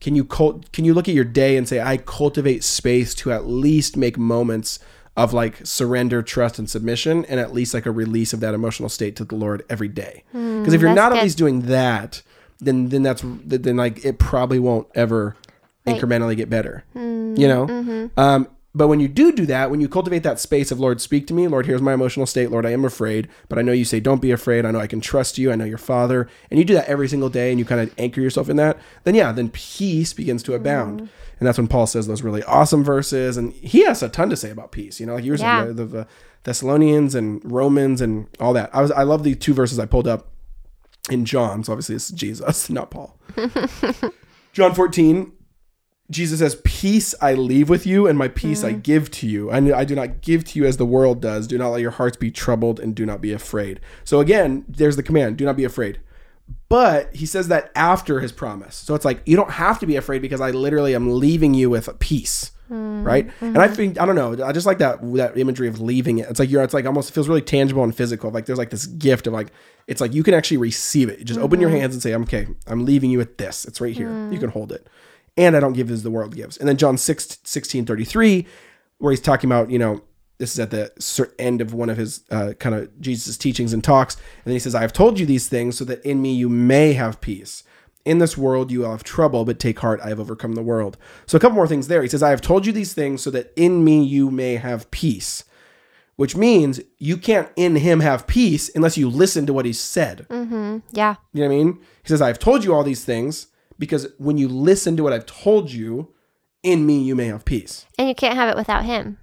can 0.00 0.16
you, 0.16 0.24
cult, 0.24 0.72
can 0.72 0.86
you 0.86 0.94
look 0.94 1.08
at 1.08 1.14
your 1.14 1.24
day 1.24 1.58
and 1.58 1.68
say, 1.68 1.80
I 1.80 1.98
cultivate 1.98 2.64
space 2.64 3.14
to 3.16 3.32
at 3.32 3.46
least 3.46 3.98
make 3.98 4.16
moments 4.16 4.78
of 5.16 5.32
like 5.32 5.64
surrender, 5.64 6.22
trust, 6.22 6.58
and 6.58 6.68
submission, 6.68 7.24
and 7.26 7.40
at 7.40 7.52
least 7.52 7.72
like 7.74 7.86
a 7.86 7.90
release 7.90 8.32
of 8.32 8.40
that 8.40 8.54
emotional 8.54 8.88
state 8.88 9.16
to 9.16 9.24
the 9.24 9.34
Lord 9.34 9.64
every 9.70 9.88
day? 9.88 10.24
Hmm, 10.32 10.60
because 10.60 10.74
if 10.74 10.80
you're 10.80 10.94
not 10.94 11.16
at 11.16 11.22
least 11.22 11.38
doing 11.38 11.62
that, 11.62 12.22
then, 12.58 12.88
then 12.90 13.02
that's, 13.02 13.22
then 13.24 13.76
like 13.76 14.04
it 14.04 14.18
probably 14.18 14.58
won't 14.58 14.88
ever 14.94 15.36
Right. 15.86 16.00
incrementally 16.00 16.36
get 16.36 16.50
better, 16.50 16.82
hmm, 16.94 17.36
you 17.36 17.46
know? 17.46 17.66
Mm-hmm. 17.66 18.18
Um, 18.18 18.48
but 18.74 18.88
when 18.88 18.98
you 19.00 19.08
do 19.08 19.32
do 19.32 19.46
that, 19.46 19.70
when 19.70 19.80
you 19.80 19.88
cultivate 19.88 20.22
that 20.24 20.40
space 20.40 20.70
of 20.72 20.80
Lord, 20.80 21.00
speak 21.00 21.26
to 21.28 21.34
me, 21.34 21.46
Lord, 21.46 21.64
here's 21.64 21.80
my 21.80 21.94
emotional 21.94 22.26
state, 22.26 22.50
Lord, 22.50 22.66
I 22.66 22.70
am 22.70 22.84
afraid, 22.84 23.28
but 23.48 23.58
I 23.58 23.62
know 23.62 23.72
you 23.72 23.84
say 23.84 24.00
don't 24.00 24.20
be 24.20 24.32
afraid. 24.32 24.66
I 24.66 24.70
know 24.72 24.80
I 24.80 24.86
can 24.86 25.00
trust 25.00 25.38
you. 25.38 25.52
I 25.52 25.54
know 25.54 25.64
your 25.64 25.78
Father, 25.78 26.28
and 26.50 26.58
you 26.58 26.64
do 26.64 26.74
that 26.74 26.88
every 26.88 27.08
single 27.08 27.30
day, 27.30 27.50
and 27.50 27.58
you 27.58 27.64
kind 27.64 27.80
of 27.80 27.94
anchor 27.96 28.20
yourself 28.20 28.50
in 28.50 28.56
that. 28.56 28.78
Then 29.04 29.14
yeah, 29.14 29.32
then 29.32 29.48
peace 29.48 30.12
begins 30.12 30.42
to 30.42 30.54
abound, 30.54 31.00
hmm. 31.02 31.06
And 31.38 31.46
that's 31.46 31.58
when 31.58 31.68
Paul 31.68 31.86
says 31.86 32.06
those 32.06 32.22
really 32.22 32.42
awesome 32.44 32.82
verses, 32.82 33.36
and 33.36 33.52
he 33.52 33.84
has 33.84 34.02
a 34.02 34.08
ton 34.08 34.30
to 34.30 34.36
say 34.36 34.50
about 34.50 34.72
peace. 34.72 35.00
You 35.00 35.06
know, 35.06 35.14
like 35.14 35.24
you 35.24 35.32
were 35.32 35.38
Yeah. 35.38 35.64
saying, 35.64 35.76
the, 35.76 35.84
the, 35.84 35.98
the 35.98 36.06
Thessalonians 36.44 37.14
and 37.14 37.40
Romans 37.44 38.00
and 38.00 38.28
all 38.38 38.52
that. 38.52 38.70
I 38.72 38.80
was 38.80 38.90
I 38.92 39.02
love 39.02 39.24
the 39.24 39.34
two 39.34 39.52
verses 39.52 39.78
I 39.78 39.86
pulled 39.86 40.06
up 40.06 40.30
in 41.10 41.24
John. 41.24 41.64
So 41.64 41.72
obviously 41.72 41.96
it's 41.96 42.10
Jesus, 42.10 42.70
not 42.70 42.90
Paul. 42.90 43.18
John 44.52 44.74
14, 44.74 45.32
Jesus 46.10 46.38
says, 46.38 46.60
Peace 46.64 47.14
I 47.20 47.34
leave 47.34 47.68
with 47.68 47.84
you, 47.86 48.06
and 48.06 48.16
my 48.16 48.28
peace 48.28 48.62
I 48.64 48.74
mm. 48.74 48.82
give 48.82 49.10
to 49.12 49.26
you. 49.26 49.50
I, 49.50 49.56
I 49.76 49.84
do 49.84 49.94
not 49.94 50.22
give 50.22 50.44
to 50.44 50.58
you 50.58 50.64
as 50.64 50.76
the 50.76 50.86
world 50.86 51.20
does. 51.20 51.46
Do 51.46 51.58
not 51.58 51.70
let 51.70 51.80
your 51.80 51.90
hearts 51.90 52.16
be 52.16 52.30
troubled, 52.30 52.80
and 52.80 52.94
do 52.94 53.04
not 53.04 53.20
be 53.20 53.32
afraid. 53.32 53.80
So 54.04 54.20
again, 54.20 54.64
there's 54.68 54.96
the 54.96 55.02
command 55.02 55.36
do 55.36 55.44
not 55.44 55.56
be 55.56 55.64
afraid. 55.64 56.00
But 56.68 57.14
he 57.14 57.26
says 57.26 57.48
that 57.48 57.70
after 57.74 58.20
his 58.20 58.32
promise. 58.32 58.74
So 58.76 58.94
it's 58.94 59.04
like, 59.04 59.22
you 59.24 59.36
don't 59.36 59.52
have 59.52 59.78
to 59.80 59.86
be 59.86 59.96
afraid 59.96 60.22
because 60.22 60.40
I 60.40 60.50
literally 60.50 60.94
am 60.94 61.18
leaving 61.18 61.54
you 61.54 61.70
with 61.70 61.88
a 61.88 61.94
peace. 61.94 62.52
Mm, 62.70 63.04
right. 63.04 63.30
And 63.40 63.56
I 63.56 63.66
mm-hmm. 63.66 63.74
think, 63.74 64.00
I 64.00 64.06
don't 64.06 64.16
know, 64.16 64.44
I 64.44 64.50
just 64.52 64.66
like 64.66 64.78
that 64.78 64.98
that 65.14 65.38
imagery 65.38 65.68
of 65.68 65.80
leaving 65.80 66.18
it. 66.18 66.28
It's 66.28 66.40
like 66.40 66.50
you're, 66.50 66.62
it's 66.62 66.74
like 66.74 66.84
almost 66.84 67.14
feels 67.14 67.28
really 67.28 67.42
tangible 67.42 67.84
and 67.84 67.94
physical. 67.94 68.30
Like 68.30 68.46
there's 68.46 68.58
like 68.58 68.70
this 68.70 68.86
gift 68.86 69.28
of 69.28 69.32
like, 69.32 69.52
it's 69.86 70.00
like 70.00 70.12
you 70.12 70.24
can 70.24 70.34
actually 70.34 70.56
receive 70.56 71.08
it. 71.08 71.20
You 71.20 71.24
just 71.24 71.38
open 71.38 71.60
your 71.60 71.70
mm-hmm. 71.70 71.78
hands 71.78 71.94
and 71.94 72.02
say, 72.02 72.12
I'm 72.12 72.22
okay, 72.22 72.48
I'm 72.66 72.84
leaving 72.84 73.10
you 73.10 73.18
with 73.18 73.38
this. 73.38 73.64
It's 73.64 73.80
right 73.80 73.94
here. 73.94 74.08
You 74.08 74.36
mm. 74.36 74.40
can 74.40 74.50
hold 74.50 74.72
it 74.72 74.88
and 75.36 75.56
I 75.56 75.60
don't 75.60 75.74
give 75.74 75.90
as 75.90 76.02
the 76.02 76.10
world 76.10 76.34
gives. 76.34 76.56
And 76.56 76.68
then 76.68 76.76
John 76.76 76.96
6, 76.96 77.38
16, 77.44 77.86
33, 77.86 78.46
where 78.98 79.12
he's 79.12 79.20
talking 79.20 79.48
about, 79.48 79.70
you 79.70 79.78
know, 79.78 80.02
this 80.38 80.52
is 80.52 80.60
at 80.60 80.70
the 80.70 81.30
end 81.38 81.60
of 81.60 81.72
one 81.72 81.88
of 81.88 81.96
his 81.96 82.22
uh, 82.30 82.52
kind 82.58 82.74
of 82.74 83.00
Jesus' 83.00 83.36
teachings 83.36 83.72
and 83.72 83.82
talks. 83.82 84.16
And 84.16 84.44
then 84.44 84.52
he 84.52 84.58
says, 84.58 84.74
I 84.74 84.82
have 84.82 84.92
told 84.92 85.18
you 85.18 85.26
these 85.26 85.48
things 85.48 85.76
so 85.78 85.84
that 85.86 86.04
in 86.04 86.20
me 86.20 86.34
you 86.34 86.48
may 86.48 86.92
have 86.92 87.20
peace. 87.20 87.62
In 88.04 88.18
this 88.18 88.36
world 88.36 88.70
you 88.70 88.80
will 88.80 88.90
have 88.90 89.02
trouble, 89.02 89.44
but 89.44 89.58
take 89.58 89.80
heart, 89.80 90.00
I 90.02 90.10
have 90.10 90.20
overcome 90.20 90.54
the 90.54 90.62
world. 90.62 90.96
So 91.26 91.36
a 91.36 91.40
couple 91.40 91.56
more 91.56 91.66
things 91.66 91.88
there. 91.88 92.02
He 92.02 92.08
says, 92.08 92.22
I 92.22 92.30
have 92.30 92.40
told 92.40 92.66
you 92.66 92.72
these 92.72 92.92
things 92.92 93.22
so 93.22 93.30
that 93.30 93.52
in 93.56 93.82
me 93.84 94.04
you 94.04 94.30
may 94.30 94.56
have 94.56 94.90
peace, 94.90 95.44
which 96.16 96.36
means 96.36 96.80
you 96.98 97.16
can't 97.16 97.48
in 97.56 97.76
him 97.76 98.00
have 98.00 98.26
peace 98.26 98.70
unless 98.74 98.96
you 98.96 99.08
listen 99.08 99.46
to 99.46 99.52
what 99.52 99.64
he 99.64 99.72
said. 99.72 100.26
Yeah. 100.92 101.16
You 101.32 101.42
know 101.42 101.48
what 101.48 101.54
I 101.54 101.56
mean? 101.56 101.78
He 102.02 102.08
says, 102.08 102.22
I've 102.22 102.38
told 102.38 102.62
you 102.62 102.74
all 102.74 102.84
these 102.84 103.04
things 103.04 103.48
because 103.78 104.06
when 104.18 104.38
you 104.38 104.48
listen 104.48 104.96
to 104.98 105.02
what 105.02 105.12
I've 105.12 105.26
told 105.26 105.72
you, 105.72 106.12
in 106.62 106.86
me 106.86 107.02
you 107.02 107.14
may 107.14 107.26
have 107.26 107.44
peace. 107.44 107.86
And 107.98 108.08
you 108.08 108.14
can't 108.14 108.36
have 108.36 108.48
it 108.48 108.56
without 108.56 108.84
him. 108.84 109.18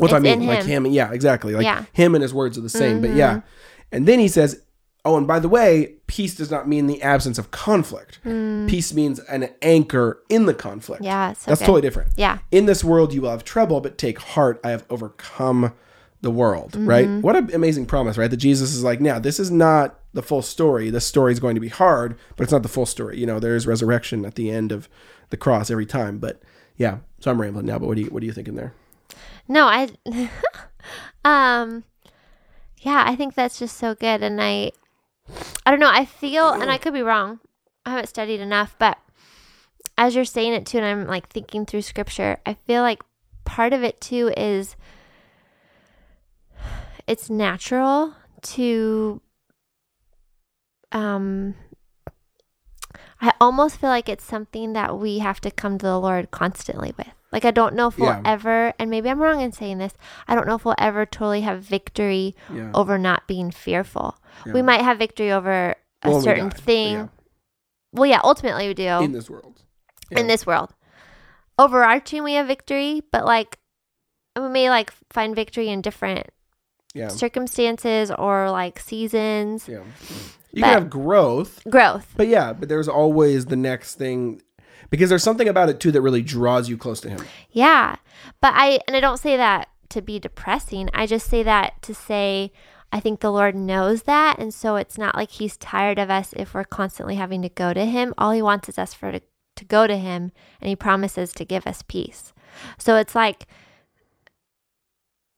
What 0.00 0.10
do 0.10 0.16
I 0.16 0.18
mean? 0.18 0.42
in 0.42 0.46
Like 0.46 0.64
him. 0.64 0.86
him, 0.86 0.92
yeah, 0.92 1.12
exactly. 1.12 1.54
Like 1.54 1.64
Yeah. 1.64 1.84
him 1.92 2.14
and 2.14 2.22
his 2.22 2.32
words 2.34 2.56
are 2.58 2.62
the 2.62 2.68
same, 2.68 3.00
but 3.00 3.10
yeah. 3.14 3.34
Mm-hmm. 3.36 3.46
And 3.92 4.06
then 4.08 4.18
he 4.18 4.28
says, 4.28 4.62
Oh, 5.02 5.16
and 5.16 5.26
by 5.26 5.38
the 5.40 5.48
way, 5.48 5.94
peace 6.08 6.34
does 6.34 6.50
not 6.50 6.68
mean 6.68 6.86
the 6.86 7.00
absence 7.00 7.38
of 7.38 7.50
conflict. 7.50 8.18
Hmm. 8.22 8.66
Peace 8.66 8.92
means 8.92 9.18
an 9.20 9.48
anchor 9.62 10.22
in 10.28 10.44
the 10.44 10.52
conflict. 10.52 11.02
Yeah. 11.02 11.32
So 11.32 11.50
That's 11.50 11.60
good. 11.60 11.64
totally 11.66 11.80
different. 11.80 12.10
Yeah. 12.16 12.38
In 12.50 12.66
this 12.66 12.84
world 12.84 13.14
you 13.14 13.22
will 13.22 13.30
have 13.30 13.42
trouble, 13.42 13.80
but 13.80 13.96
take 13.96 14.18
heart, 14.18 14.60
I 14.62 14.70
have 14.70 14.84
overcome 14.90 15.72
the 16.20 16.30
world. 16.30 16.76
Right? 16.76 17.06
Mm-hmm. 17.06 17.22
What 17.22 17.34
an 17.34 17.54
amazing 17.54 17.86
promise, 17.86 18.18
right? 18.18 18.30
That 18.30 18.36
Jesus 18.36 18.74
is 18.74 18.84
like, 18.84 19.00
now 19.00 19.18
this 19.18 19.40
is 19.40 19.50
not 19.50 19.98
the 20.12 20.22
full 20.22 20.42
story. 20.42 20.90
This 20.90 21.06
story 21.06 21.32
is 21.32 21.40
going 21.40 21.54
to 21.54 21.60
be 21.62 21.68
hard, 21.68 22.18
but 22.36 22.42
it's 22.44 22.52
not 22.52 22.62
the 22.62 22.68
full 22.68 22.84
story. 22.84 23.18
You 23.18 23.24
know, 23.24 23.40
there 23.40 23.56
is 23.56 23.66
resurrection 23.66 24.26
at 24.26 24.34
the 24.34 24.50
end 24.50 24.70
of 24.70 24.86
the 25.30 25.38
cross 25.38 25.70
every 25.70 25.86
time. 25.86 26.18
But 26.18 26.42
yeah, 26.76 26.98
so 27.20 27.30
I'm 27.30 27.40
rambling 27.40 27.64
now. 27.64 27.78
But 27.78 27.86
what 27.86 27.96
do 27.96 28.02
you 28.02 28.08
what 28.10 28.22
are 28.22 28.26
you 28.26 28.32
thinking 28.32 28.54
there? 28.56 28.74
No, 29.50 29.66
I 29.66 29.88
um 31.24 31.82
yeah, 32.78 33.02
I 33.04 33.16
think 33.16 33.34
that's 33.34 33.58
just 33.58 33.76
so 33.76 33.96
good 33.96 34.22
and 34.22 34.40
I 34.40 34.70
I 35.66 35.72
don't 35.72 35.80
know, 35.80 35.90
I 35.90 36.04
feel 36.04 36.50
and 36.50 36.70
I 36.70 36.78
could 36.78 36.94
be 36.94 37.02
wrong. 37.02 37.40
I 37.84 37.90
haven't 37.90 38.06
studied 38.06 38.38
enough, 38.38 38.76
but 38.78 38.96
as 39.98 40.14
you're 40.14 40.24
saying 40.24 40.52
it 40.52 40.66
too 40.66 40.78
and 40.78 40.86
I'm 40.86 41.06
like 41.08 41.28
thinking 41.28 41.66
through 41.66 41.82
scripture, 41.82 42.38
I 42.46 42.54
feel 42.54 42.82
like 42.82 43.02
part 43.44 43.72
of 43.72 43.82
it 43.82 44.00
too 44.00 44.32
is 44.36 44.76
it's 47.08 47.28
natural 47.28 48.14
to 48.42 49.20
um 50.92 51.56
I 53.20 53.32
almost 53.40 53.80
feel 53.80 53.90
like 53.90 54.08
it's 54.08 54.24
something 54.24 54.74
that 54.74 54.96
we 54.96 55.18
have 55.18 55.40
to 55.40 55.50
come 55.50 55.76
to 55.78 55.86
the 55.86 55.98
Lord 55.98 56.30
constantly 56.30 56.94
with. 56.96 57.19
Like 57.32 57.44
I 57.44 57.50
don't 57.52 57.74
know 57.74 57.88
if 57.88 57.98
we'll 57.98 58.08
Yeah. 58.08 58.22
ever 58.24 58.72
and 58.78 58.90
maybe 58.90 59.08
I'm 59.08 59.20
wrong 59.20 59.40
in 59.40 59.52
saying 59.52 59.78
this. 59.78 59.94
I 60.26 60.34
don't 60.34 60.46
know 60.46 60.56
if 60.56 60.64
we'll 60.64 60.74
ever 60.78 61.06
totally 61.06 61.42
have 61.42 61.62
victory 61.62 62.34
Yeah. 62.52 62.70
over 62.74 62.98
not 62.98 63.26
being 63.28 63.50
fearful. 63.50 64.16
Yeah. 64.46 64.52
We 64.52 64.62
might 64.62 64.80
have 64.82 64.98
victory 64.98 65.30
over 65.30 65.76
a 66.02 66.20
certain 66.22 66.50
thing. 66.50 67.08
Well, 67.92 68.06
yeah, 68.06 68.20
ultimately 68.24 68.66
we 68.68 68.74
do 68.74 68.82
in 69.02 69.12
this 69.12 69.28
world. 69.30 69.62
in 70.10 70.26
this 70.26 70.44
world. 70.46 70.74
Overarching, 71.58 72.22
we 72.24 72.34
have 72.34 72.46
victory, 72.46 73.02
but 73.12 73.24
like 73.26 73.58
we 74.36 74.48
may 74.48 74.70
like 74.70 74.92
find 75.12 75.34
victory 75.36 75.68
in 75.68 75.82
different 75.82 76.28
Yeah. 76.94 77.08
circumstances 77.08 78.10
or 78.10 78.50
like 78.50 78.78
seasons. 78.80 79.68
Yeah. 79.68 79.82
You 80.52 80.62
But- 80.62 80.66
can 80.66 80.82
have 80.82 80.90
growth, 80.90 81.62
Growth. 81.70 82.12
but 82.16 82.26
yeah, 82.28 82.52
but 82.52 82.68
there's 82.68 82.88
always 82.88 83.46
the 83.46 83.56
next 83.56 83.94
thing 83.96 84.40
because 84.90 85.08
there's 85.08 85.22
something 85.22 85.48
about 85.48 85.68
it 85.68 85.80
too 85.80 85.92
that 85.92 86.02
really 86.02 86.22
draws 86.22 86.68
you 86.68 86.76
close 86.76 87.00
to 87.00 87.08
him. 87.08 87.24
Yeah. 87.50 87.96
But 88.40 88.54
I, 88.54 88.80
and 88.86 88.96
I 88.96 89.00
don't 89.00 89.18
say 89.18 89.36
that 89.36 89.68
to 89.90 90.02
be 90.02 90.18
depressing. 90.18 90.90
I 90.92 91.06
just 91.06 91.28
say 91.28 91.42
that 91.42 91.80
to 91.82 91.94
say, 91.94 92.52
I 92.92 93.00
think 93.00 93.20
the 93.20 93.32
Lord 93.32 93.54
knows 93.54 94.02
that. 94.02 94.38
And 94.38 94.52
so 94.52 94.76
it's 94.76 94.98
not 94.98 95.14
like 95.14 95.30
he's 95.30 95.56
tired 95.56 95.98
of 95.98 96.10
us 96.10 96.34
if 96.36 96.54
we're 96.54 96.64
constantly 96.64 97.14
having 97.16 97.42
to 97.42 97.48
go 97.48 97.72
to 97.72 97.84
him. 97.84 98.14
All 98.18 98.32
he 98.32 98.42
wants 98.42 98.68
is 98.68 98.78
us 98.78 98.94
for 98.94 99.12
to, 99.12 99.20
to 99.56 99.64
go 99.64 99.86
to 99.86 99.96
him 99.96 100.32
and 100.60 100.68
he 100.68 100.76
promises 100.76 101.32
to 101.34 101.44
give 101.44 101.66
us 101.66 101.82
peace. 101.86 102.32
So 102.78 102.96
it's 102.96 103.14
like 103.14 103.46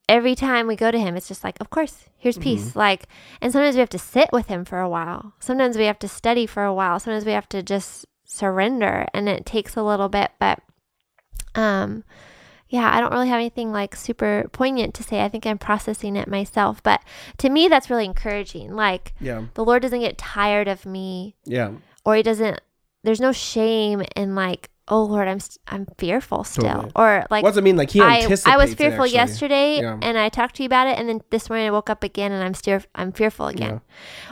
every 0.09 0.35
time 0.35 0.67
we 0.67 0.75
go 0.75 0.89
to 0.89 0.99
him, 0.99 1.15
it's 1.15 1.27
just 1.27 1.43
like, 1.43 1.59
of 1.61 1.69
course, 1.69 2.05
here's 2.17 2.35
mm-hmm. 2.35 2.43
peace. 2.43 2.75
Like, 2.75 3.07
and 3.39 3.51
sometimes 3.53 3.75
we 3.75 3.79
have 3.79 3.89
to 3.89 3.99
sit 3.99 4.29
with 4.33 4.47
him 4.47 4.65
for 4.65 4.79
a 4.79 4.89
while. 4.89 5.33
Sometimes 5.39 5.77
we 5.77 5.85
have 5.85 5.99
to 5.99 6.07
study 6.07 6.45
for 6.47 6.63
a 6.63 6.73
while. 6.73 6.99
Sometimes 6.99 7.25
we 7.25 7.31
have 7.33 7.49
to 7.49 7.61
just 7.61 8.05
surrender 8.33 9.07
and 9.13 9.29
it 9.29 9.45
takes 9.45 9.75
a 9.75 9.83
little 9.83 10.09
bit, 10.09 10.31
but 10.39 10.59
um 11.55 12.03
yeah, 12.69 12.89
I 12.91 12.99
don't 12.99 13.11
really 13.13 13.29
have 13.29 13.39
anything 13.39 13.71
like 13.71 13.95
super 13.95 14.49
poignant 14.51 14.95
to 14.95 15.03
say. 15.03 15.23
I 15.23 15.29
think 15.29 15.45
I'm 15.45 15.59
processing 15.59 16.15
it 16.15 16.27
myself, 16.27 16.81
but 16.81 17.01
to 17.37 17.49
me 17.49 17.67
that's 17.67 17.89
really 17.89 18.05
encouraging. 18.05 18.73
Like 18.75 19.13
Yeah. 19.19 19.43
the 19.53 19.63
Lord 19.63 19.83
doesn't 19.83 19.99
get 19.99 20.17
tired 20.17 20.67
of 20.67 20.85
me 20.85 21.35
Yeah. 21.45 21.73
or 22.03 22.15
he 22.15 22.23
doesn't 22.23 22.59
there's 23.03 23.19
no 23.21 23.33
shame 23.33 24.01
in 24.15 24.33
like, 24.33 24.69
oh 24.89 25.03
Lord, 25.03 25.27
I'm 25.27 25.39
I'm 25.67 25.87
fearful 25.97 26.43
still 26.43 26.63
Totally. 26.65 26.91
or 26.95 27.25
like 27.29 27.43
what 27.43 27.51
does 27.51 27.57
it 27.57 27.63
mean? 27.63 27.77
Like 27.77 27.89
he 27.91 28.01
I, 28.01 28.27
I 28.45 28.57
was 28.57 28.73
fearful 28.73 29.05
yesterday 29.07 29.79
Yeah. 29.79 29.97
and 30.01 30.17
I 30.17 30.29
talked 30.29 30.55
to 30.57 30.63
you 30.63 30.67
about 30.67 30.87
it 30.87 30.97
and 30.99 31.07
then 31.07 31.21
this 31.29 31.49
morning 31.49 31.67
I 31.67 31.71
woke 31.71 31.89
up 31.89 32.03
again 32.03 32.31
and 32.31 32.43
I'm 32.43 32.53
still 32.53 32.81
I'm 32.95 33.11
fearful 33.13 33.47
again 33.47 33.81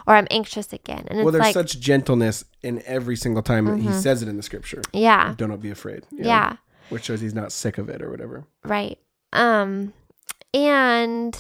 or 0.08 0.16
I'm 0.16 0.28
anxious 0.30 0.74
again 0.74 1.06
and 1.10 1.24
Well, 1.24 1.32
there's 1.32 1.42
like 1.42 1.54
such 1.54 1.80
gentleness 1.80 2.44
in 2.62 2.82
every 2.86 3.16
single 3.16 3.42
time 3.44 3.66
that 3.66 3.80
he 3.80 3.92
says 3.94 4.22
it 4.22 4.28
in 4.28 4.36
the 4.38 4.44
scripture. 4.44 4.82
yeah 4.94 5.36
Do 5.38 5.48
not 5.48 5.62
be 5.62 5.72
afraid. 5.72 6.06
know, 6.12 6.28
yeah 6.28 6.58
Which 6.90 7.06
shows 7.06 7.22
he's 7.22 7.34
not 7.34 7.52
sick 7.52 7.78
of 7.78 7.88
it 7.90 8.02
or 8.02 8.10
whatever. 8.12 8.44
right 8.66 9.00
um 9.34 9.94
and 10.54 11.38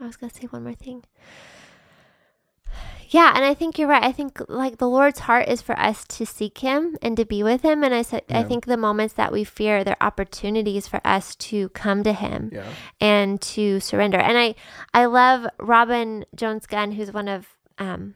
I 0.00 0.06
was 0.06 0.16
gonna 0.16 0.32
say 0.32 0.46
one 0.46 0.62
more 0.64 0.72
thing 0.74 1.04
yeah 3.18 3.30
and 3.36 3.44
I 3.44 3.54
think 3.54 3.78
you're 3.78 3.88
right 3.94 4.02
I 4.10 4.12
think 4.18 4.32
like 4.48 4.76
the 4.78 4.88
Lord's 4.98 5.20
heart 5.28 5.46
is 5.54 5.62
for 5.62 5.78
us 5.78 6.04
to 6.16 6.26
seek 6.26 6.58
him 6.58 6.96
and 7.00 7.16
to 7.16 7.24
be 7.24 7.40
with 7.50 7.62
him 7.62 7.84
and 7.84 7.94
I 7.94 8.02
said 8.02 8.22
I 8.28 8.42
think 8.48 8.62
the 8.66 8.76
moments 8.88 9.14
that 9.14 9.32
we 9.32 9.44
fear 9.44 9.84
they're 9.84 10.08
opportunities 10.10 10.88
for 10.88 11.00
us 11.04 11.34
to 11.48 11.68
come 11.70 12.02
to 12.04 12.12
him 12.12 12.50
Yeah. 12.52 12.66
and 13.00 13.40
to 13.54 13.78
surrender. 13.80 14.18
And 14.18 14.36
I, 14.44 14.54
I 14.92 15.04
love 15.06 15.46
Robin 15.58 16.24
Jones 16.34 16.66
Gunn, 16.66 16.92
who's 16.92 17.12
one 17.12 17.28
of 17.28 17.46
um, 17.78 18.14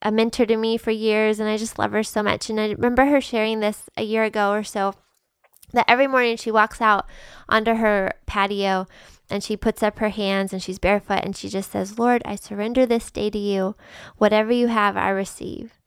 a 0.00 0.10
mentor 0.10 0.46
to 0.46 0.56
me 0.56 0.76
for 0.78 0.90
years, 0.90 1.38
and 1.40 1.48
I 1.48 1.56
just 1.56 1.78
love 1.78 1.92
her 1.92 2.02
so 2.02 2.22
much. 2.22 2.50
And 2.50 2.58
I 2.60 2.70
remember 2.72 3.04
her 3.06 3.20
sharing 3.20 3.60
this 3.60 3.78
a 3.96 4.02
year 4.02 4.24
ago 4.24 4.50
or 4.52 4.64
so 4.64 4.94
that 5.72 5.86
every 5.88 6.06
morning 6.06 6.36
she 6.36 6.50
walks 6.50 6.80
out 6.80 7.06
onto 7.48 7.74
her 7.74 8.12
patio 8.26 8.86
and 9.30 9.42
she 9.42 9.56
puts 9.56 9.82
up 9.82 9.98
her 9.98 10.10
hands 10.10 10.52
and 10.52 10.62
she's 10.62 10.78
barefoot 10.78 11.20
and 11.22 11.36
she 11.36 11.48
just 11.48 11.70
says, 11.70 11.98
Lord, 11.98 12.22
I 12.24 12.34
surrender 12.36 12.84
this 12.86 13.10
day 13.10 13.30
to 13.30 13.38
you. 13.38 13.76
Whatever 14.18 14.52
you 14.52 14.68
have, 14.68 14.96
I 14.96 15.08
receive. 15.10 15.78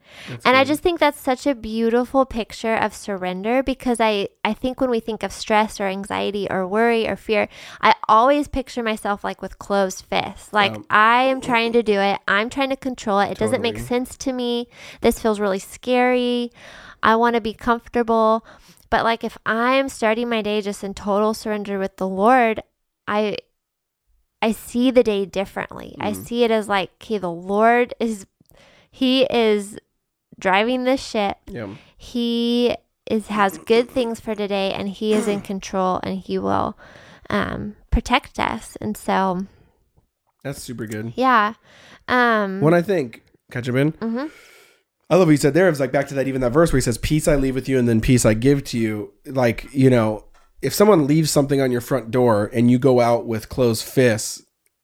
and 0.46 0.56
I 0.56 0.64
just 0.64 0.82
think 0.82 1.00
that's 1.00 1.20
such 1.20 1.46
a 1.46 1.54
beautiful 1.56 2.26
picture 2.26 2.76
of 2.76 2.94
surrender 2.94 3.62
because 3.64 4.00
I, 4.00 4.30
I 4.46 4.54
think 4.54 4.80
when 4.80 4.90
we 4.90 5.00
think 5.00 5.24
of 5.24 5.32
stress 5.34 5.80
or 5.80 5.88
anxiety 5.88 6.48
or 6.50 6.66
worry 6.68 7.08
or 7.08 7.16
fear, 7.16 7.50
I 7.82 7.96
always 8.08 8.48
picture 8.48 8.84
myself 8.84 9.24
like 9.24 9.42
with 9.42 9.60
closed 9.60 10.06
fists. 10.06 10.54
Like 10.54 10.74
Um, 10.74 10.86
I 10.90 11.24
am 11.24 11.42
trying 11.42 11.74
to 11.74 11.84
do 11.84 12.00
it, 12.00 12.20
I'm 12.28 12.50
trying 12.50 12.70
to 12.70 12.76
control 12.78 13.20
it. 13.20 13.32
It 13.32 13.38
doesn't 13.40 13.62
make 13.62 13.80
sense 13.80 14.16
to 14.18 14.32
me. 14.32 14.70
This 15.02 15.20
feels 15.20 15.40
really 15.40 15.60
scary. 15.60 16.52
I 17.04 17.16
want 17.18 17.36
to 17.36 17.42
be 17.42 17.54
comfortable. 17.54 18.46
But 18.90 19.04
like 19.04 19.24
if 19.24 19.38
I'm 19.46 19.90
starting 19.90 20.30
my 20.30 20.42
day 20.42 20.62
just 20.62 20.84
in 20.84 20.94
total 20.94 21.34
surrender 21.34 21.78
with 21.80 21.98
the 21.98 22.08
Lord, 22.08 22.62
I 23.08 23.38
I 24.42 24.52
see 24.52 24.92
the 24.92 25.04
day 25.04 25.26
differently. 25.26 25.96
I 26.00 26.14
see 26.14 26.44
it 26.44 26.52
as 26.52 26.68
like, 26.70 26.92
okay, 27.02 27.18
the 27.18 27.32
Lord 27.32 27.94
is 28.00 28.26
he 28.92 29.24
is 29.24 29.78
driving 30.40 30.84
this 30.84 31.04
ship. 31.04 31.38
Yeah. 31.48 31.76
He 31.98 32.76
is 33.10 33.28
has 33.28 33.58
good 33.60 33.90
things 33.90 34.20
for 34.20 34.36
today 34.36 34.74
and 34.74 34.90
he 34.90 35.14
is 35.14 35.28
in 35.28 35.42
control 35.42 36.00
and 36.04 36.20
he 36.20 36.38
will 36.38 36.78
um 37.30 37.76
protect 37.92 38.40
us. 38.40 38.76
And 38.82 38.96
so, 38.98 39.46
That's 40.44 40.62
super 40.62 40.86
good. 40.86 41.14
yeah. 41.16 41.54
Um 42.08 42.62
When 42.62 42.74
I 42.74 42.82
think, 42.82 43.24
catch 43.52 43.68
him 43.68 43.78
in. 43.78 43.92
Mhm. 43.94 44.32
I 45.10 45.16
love 45.18 45.28
what 45.28 45.32
you 45.32 45.38
said 45.38 45.54
there. 45.54 45.68
It 45.68 45.72
was 45.72 45.80
like 45.80 45.92
back 45.92 46.08
to 46.08 46.14
that, 46.16 46.28
even 46.28 46.42
that 46.42 46.52
verse 46.52 46.72
where 46.74 46.78
he 46.78 46.82
says, 46.82 46.98
Peace 46.98 47.28
I 47.28 47.36
leave 47.36 47.54
with 47.56 47.70
you, 47.70 47.78
and 47.78 47.88
then 47.88 48.02
peace 48.02 48.26
I 48.26 48.34
give 48.34 48.64
to 48.66 48.78
you. 48.80 49.14
Like, 49.28 49.68
you 49.72 49.90
know, 49.92 50.26
if 50.66 50.74
someone 50.74 51.08
leaves 51.08 51.32
something 51.32 51.62
on 51.62 51.72
your 51.72 51.82
front 51.82 52.12
door 52.12 52.50
and 52.54 52.70
you 52.72 52.78
go 52.80 53.00
out 53.00 53.26
with 53.26 53.50
closed 53.50 53.84
fists, 53.86 54.44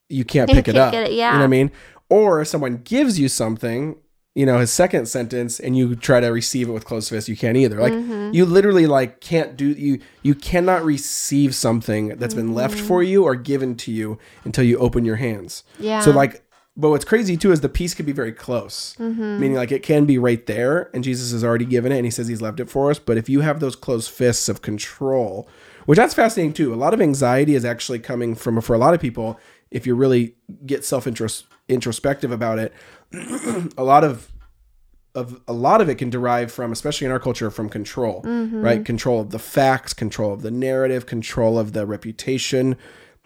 you 0.09 0.23
can't 0.25 0.49
You 0.49 0.55
pick 0.55 0.67
it 0.67 0.73
can't 0.75 0.85
up. 0.87 0.91
get 0.93 1.03
it, 1.03 1.11
You 1.11 1.17
know 1.21 1.27
what 1.31 1.37
yeah. 1.39 1.43
I 1.43 1.47
mean? 1.47 1.71
Or 2.09 2.41
if 2.41 2.47
someone 2.47 2.77
gives 2.83 3.17
you 3.19 3.29
something, 3.29 3.95
you 4.35 4.45
know, 4.45 4.59
his 4.59 4.71
second 4.71 5.07
sentence, 5.07 5.59
and 5.59 5.77
you 5.77 5.95
try 5.95 6.19
to 6.19 6.27
receive 6.27 6.69
it 6.69 6.71
with 6.71 6.85
closed 6.85 7.09
fists, 7.09 7.27
you 7.29 7.35
can't 7.37 7.57
either. 7.57 7.79
Like, 7.79 7.93
Mm-hmm. 7.93 8.33
you 8.33 8.45
literally 8.45 8.87
like 8.87 9.19
can't 9.21 9.57
do 9.57 9.67
you 9.71 9.99
you 10.21 10.35
cannot 10.35 10.83
receive 10.85 11.53
something 11.55 12.09
that's 12.19 12.33
been 12.33 12.53
left 12.53 12.75
Mm-hmm. 12.77 12.87
for 12.87 13.03
you 13.03 13.23
or 13.23 13.35
given 13.35 13.75
to 13.77 13.91
you 13.91 14.17
until 14.45 14.63
you 14.63 14.77
open 14.77 15.03
your 15.05 15.17
hands. 15.17 15.63
Yeah. 15.79 15.99
So 16.01 16.11
like, 16.11 16.43
but 16.77 16.89
what's 16.89 17.03
crazy 17.05 17.35
too 17.37 17.51
is 17.51 17.59
the 17.61 17.67
piece 17.69 17.93
could 17.93 18.05
be 18.05 18.13
very 18.13 18.31
close, 18.31 18.95
Mm-hmm. 18.99 19.39
meaning 19.39 19.57
like 19.57 19.71
it 19.71 19.83
can 19.83 20.05
be 20.05 20.17
right 20.17 20.45
there, 20.45 20.89
and 20.93 21.03
Jesus 21.03 21.31
has 21.33 21.43
already 21.43 21.65
given 21.65 21.91
it, 21.91 21.97
and 21.97 22.05
He 22.05 22.11
says 22.11 22.27
He's 22.29 22.41
left 22.41 22.59
it 22.61 22.69
for 22.69 22.89
us. 22.91 22.99
But 22.99 23.17
if 23.17 23.27
you 23.29 23.41
have 23.41 23.59
those 23.59 23.75
closed 23.75 24.09
fists 24.11 24.47
of 24.49 24.61
control, 24.61 25.47
which 25.85 25.97
that's 25.97 26.13
fascinating 26.13 26.53
too. 26.53 26.73
A 26.73 26.75
lot 26.75 26.93
of 26.93 27.01
anxiety 27.01 27.55
is 27.55 27.65
actually 27.65 27.99
coming 27.99 28.35
from 28.35 28.59
for 28.61 28.73
a 28.73 28.79
lot 28.79 28.93
of 28.93 28.99
people. 28.99 29.39
If 29.69 29.87
you 29.87 29.95
really 29.95 30.35
get 30.65 30.83
self 30.85 31.07
introspective 31.07 32.31
about 32.31 32.59
it, 32.59 32.73
a 33.77 33.83
lot 33.83 34.03
of 34.03 34.31
of 35.13 35.41
a 35.47 35.53
lot 35.53 35.81
of 35.81 35.89
it 35.89 35.95
can 35.95 36.09
derive 36.09 36.51
from, 36.51 36.71
especially 36.71 37.05
in 37.05 37.11
our 37.11 37.19
culture, 37.19 37.51
from 37.51 37.69
control, 37.69 38.21
mm-hmm. 38.23 38.61
right? 38.61 38.85
Control 38.85 39.19
of 39.19 39.31
the 39.31 39.39
facts, 39.39 39.93
control 39.93 40.33
of 40.33 40.41
the 40.41 40.51
narrative, 40.51 41.05
control 41.05 41.59
of 41.59 41.73
the 41.73 41.85
reputation, 41.85 42.77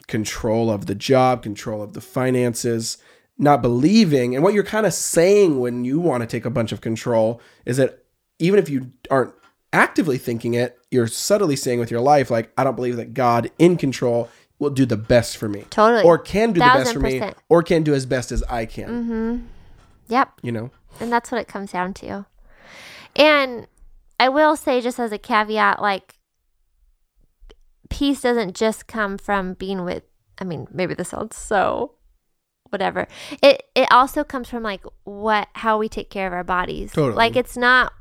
control 0.07 0.71
of 0.71 0.87
the 0.87 0.95
job, 0.95 1.43
control 1.43 1.81
of 1.81 1.93
the 1.93 2.01
finances, 2.01 2.97
not 3.37 3.61
believing. 3.61 4.33
And 4.33 4.43
what 4.43 4.53
you're 4.53 4.63
kind 4.63 4.85
of 4.85 4.93
saying 4.93 5.59
when 5.59 5.85
you 5.85 5.99
want 5.99 6.21
to 6.21 6.27
take 6.27 6.45
a 6.45 6.49
bunch 6.49 6.71
of 6.71 6.81
control 6.81 7.41
is 7.65 7.77
that 7.77 8.03
even 8.39 8.59
if 8.59 8.69
you 8.69 8.91
aren't 9.11 9.33
actively 9.71 10.17
thinking 10.17 10.53
it, 10.53 10.77
you're 10.95 11.07
subtly 11.07 11.55
saying 11.55 11.79
with 11.79 11.91
your 11.91 12.01
life, 12.01 12.31
like, 12.31 12.51
I 12.57 12.63
don't 12.63 12.75
believe 12.75 12.95
that 12.97 13.13
God 13.13 13.51
in 13.59 13.77
control 13.77 14.29
will 14.57 14.69
do 14.69 14.85
the 14.85 14.97
best 14.97 15.37
for 15.37 15.49
me. 15.49 15.65
Totally. 15.69 16.03
Or 16.03 16.17
can 16.17 16.53
do 16.53 16.59
the 16.59 16.65
best 16.65 16.93
for 16.93 16.99
me, 16.99 17.19
percent. 17.19 17.37
or 17.49 17.61
can 17.61 17.83
do 17.83 17.93
as 17.93 18.05
best 18.05 18.31
as 18.31 18.41
I 18.43 18.65
can. 18.65 18.89
Mm-hmm. 18.89 19.45
Yep. 20.07 20.31
You 20.41 20.51
know? 20.51 20.71
And 20.99 21.11
that's 21.11 21.31
what 21.31 21.41
it 21.41 21.47
comes 21.47 21.71
down 21.71 21.93
to. 21.95 22.25
And 23.15 23.67
I 24.19 24.29
will 24.29 24.55
say, 24.55 24.81
just 24.81 24.99
as 24.99 25.11
a 25.11 25.17
caveat, 25.17 25.81
like, 25.81 26.15
peace 27.89 28.21
doesn't 28.21 28.55
just 28.55 28.87
come 28.87 29.17
from 29.17 29.53
being 29.53 29.83
with, 29.83 30.03
I 30.37 30.43
mean, 30.43 30.67
maybe 30.71 30.93
this 30.93 31.09
sounds 31.09 31.35
so 31.35 31.91
whatever. 32.69 33.07
It 33.41 33.63
it 33.75 33.87
also 33.91 34.23
comes 34.23 34.49
from 34.49 34.63
like 34.63 34.83
what 35.03 35.47
how 35.53 35.77
we 35.77 35.87
take 35.87 36.09
care 36.09 36.27
of 36.27 36.33
our 36.33 36.43
bodies. 36.43 36.91
Totally. 36.91 37.15
Like 37.15 37.35
it's 37.35 37.55
not 37.55 37.93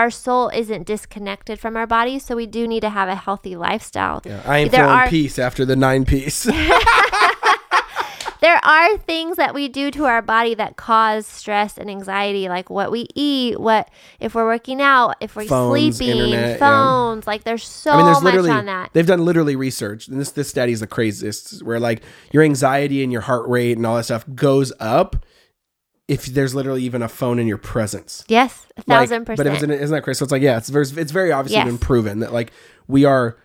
our 0.00 0.10
soul 0.10 0.48
isn't 0.48 0.86
disconnected 0.86 1.60
from 1.60 1.76
our 1.76 1.86
body, 1.86 2.18
so 2.18 2.34
we 2.34 2.46
do 2.46 2.66
need 2.66 2.80
to 2.80 2.88
have 2.88 3.06
a 3.10 3.14
healthy 3.14 3.54
lifestyle. 3.54 4.22
Yeah, 4.24 4.40
I 4.46 4.58
ain't 4.60 4.70
There 4.70 4.80
feeling 4.80 4.96
are- 4.96 5.08
peace 5.08 5.38
after 5.38 5.66
the 5.66 5.76
nine 5.76 6.06
piece. 6.06 6.44
there 8.40 8.58
are 8.64 8.96
things 8.96 9.36
that 9.36 9.52
we 9.52 9.68
do 9.68 9.90
to 9.90 10.06
our 10.06 10.22
body 10.22 10.54
that 10.54 10.76
cause 10.76 11.26
stress 11.26 11.76
and 11.76 11.90
anxiety, 11.90 12.48
like 12.48 12.70
what 12.70 12.90
we 12.90 13.08
eat, 13.14 13.60
what 13.60 13.90
if 14.20 14.34
we're 14.34 14.46
working 14.46 14.80
out, 14.80 15.16
if 15.20 15.36
we're 15.36 15.44
Phones, 15.44 15.96
sleeping, 15.98 16.16
internet, 16.16 16.48
yeah. 16.48 16.56
phones. 16.56 17.26
Like 17.26 17.44
there's 17.44 17.64
so 17.68 17.90
I 17.90 17.96
mean, 17.98 18.06
there's 18.06 18.22
much 18.22 18.32
literally 18.32 18.50
on 18.52 18.64
that. 18.66 18.88
they've 18.94 19.06
done 19.06 19.22
literally 19.26 19.54
research, 19.54 20.08
and 20.08 20.18
this 20.18 20.30
this 20.30 20.48
study 20.48 20.72
is 20.72 20.80
the 20.80 20.86
craziest, 20.86 21.62
where 21.62 21.78
like 21.78 22.02
your 22.32 22.42
anxiety 22.42 23.02
and 23.02 23.12
your 23.12 23.20
heart 23.20 23.46
rate 23.46 23.76
and 23.76 23.84
all 23.84 23.96
that 23.96 24.04
stuff 24.04 24.24
goes 24.34 24.72
up 24.80 25.26
if 26.10 26.26
there's 26.26 26.56
literally 26.56 26.82
even 26.82 27.02
a 27.02 27.08
phone 27.08 27.38
in 27.38 27.46
your 27.46 27.56
presence. 27.56 28.24
Yes, 28.26 28.66
a 28.76 28.80
Like, 28.80 28.86
thousand 28.86 29.24
But 29.24 29.36
percent. 29.36 29.56
isn't, 29.56 29.70
it, 29.70 29.80
isn't 29.80 29.94
that 29.94 30.02
crazy? 30.02 30.18
So 30.18 30.24
it's 30.24 30.32
like, 30.32 30.42
yeah, 30.42 30.56
it's 30.58 30.68
very, 30.68 30.84
it's 30.96 31.12
very 31.12 31.30
obviously 31.30 31.58
Yes. 31.58 31.66
been 31.66 31.78
proven 31.78 32.18
that 32.18 32.32
like 32.32 32.52
we 32.88 33.04
are 33.04 33.36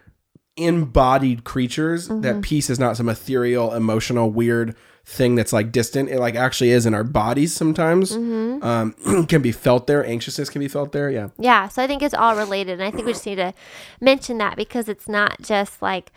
embodied 0.57 1.43
creatures. 1.43 2.09
Mm-hmm. 2.09 2.21
That 2.21 2.41
peace 2.41 2.69
is 2.71 2.79
not 2.79 2.97
some 2.97 3.07
ethereal, 3.07 3.71
emotional, 3.73 4.31
weird 4.31 4.75
thing 5.05 5.35
that's 5.35 5.53
like 5.53 5.71
distant. 5.71 6.09
It 6.09 6.19
like 6.19 6.33
actually 6.33 6.71
is 6.71 6.87
in 6.87 6.95
our 6.95 7.03
bodies 7.03 7.53
sometimes. 7.53 8.13
Mm-hmm. 8.17 8.63
Um, 8.65 9.25
can 9.27 9.43
be 9.43 9.51
felt 9.51 9.85
there. 9.85 10.03
Anxiousness 10.03 10.49
can 10.49 10.59
be 10.59 10.67
felt 10.67 10.91
there. 10.91 11.11
Yeah. 11.11 11.29
yeah, 11.37 11.67
so 11.67 11.83
I 11.83 11.87
think 11.87 12.01
it's 12.01 12.15
all 12.15 12.35
related, 12.35 12.79
and 12.79 12.83
I 12.83 12.89
think 12.89 13.05
we 13.05 13.13
just 13.13 13.25
need 13.27 13.35
to 13.35 13.53
mention 14.01 14.39
that 14.39 14.55
because 14.57 14.89
it's 14.89 15.07
not 15.07 15.39
just 15.41 15.83
like 15.83 16.11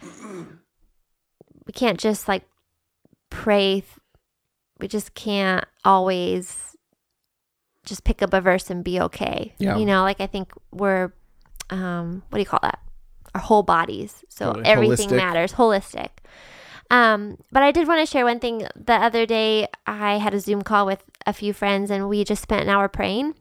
we 1.67 1.73
can't 1.75 1.99
just 2.01 2.27
like 2.27 2.45
pray. 3.29 3.83
We 4.79 4.88
just 4.88 5.14
can't 5.14 5.64
always 5.85 6.77
just 7.85 8.05
pick 8.05 8.23
up 8.23 8.33
a 8.35 8.41
verse 8.41 8.71
and 8.71 8.85
be 8.85 9.01
okay. 9.01 9.55
Yeah. 9.59 9.77
You 9.77 9.87
know, 9.87 10.03
like 10.03 10.21
I 10.21 10.27
think 10.27 10.53
we're 10.73 11.12
um 11.71 12.23
what 12.31 12.37
do 12.38 12.41
you 12.41 12.47
call 12.47 12.61
that? 12.62 12.79
Our 13.35 13.41
whole 13.41 13.62
bodies. 13.62 14.25
So 14.29 14.47
Totally. 14.47 14.64
everything 14.67 15.09
Holistic. 15.11 15.17
matters. 15.17 15.53
Holistic. 15.55 16.09
Um, 16.91 17.37
but 17.53 17.62
I 17.62 17.71
did 17.71 17.87
want 17.87 18.01
to 18.01 18.11
share 18.11 18.25
one 18.25 18.41
thing. 18.41 18.67
The 18.75 18.95
other 18.95 19.27
day, 19.27 19.69
I 19.87 20.17
had 20.17 20.33
a 20.33 20.41
Zoom 20.41 20.62
call 20.62 20.87
with 20.87 21.05
a 21.27 21.35
few 21.35 21.53
friends, 21.53 21.91
and 21.91 22.09
we 22.09 22.25
just 22.25 22.41
spent 22.41 22.62
an 22.62 22.71
hour 22.71 22.88
praying. 22.88 23.35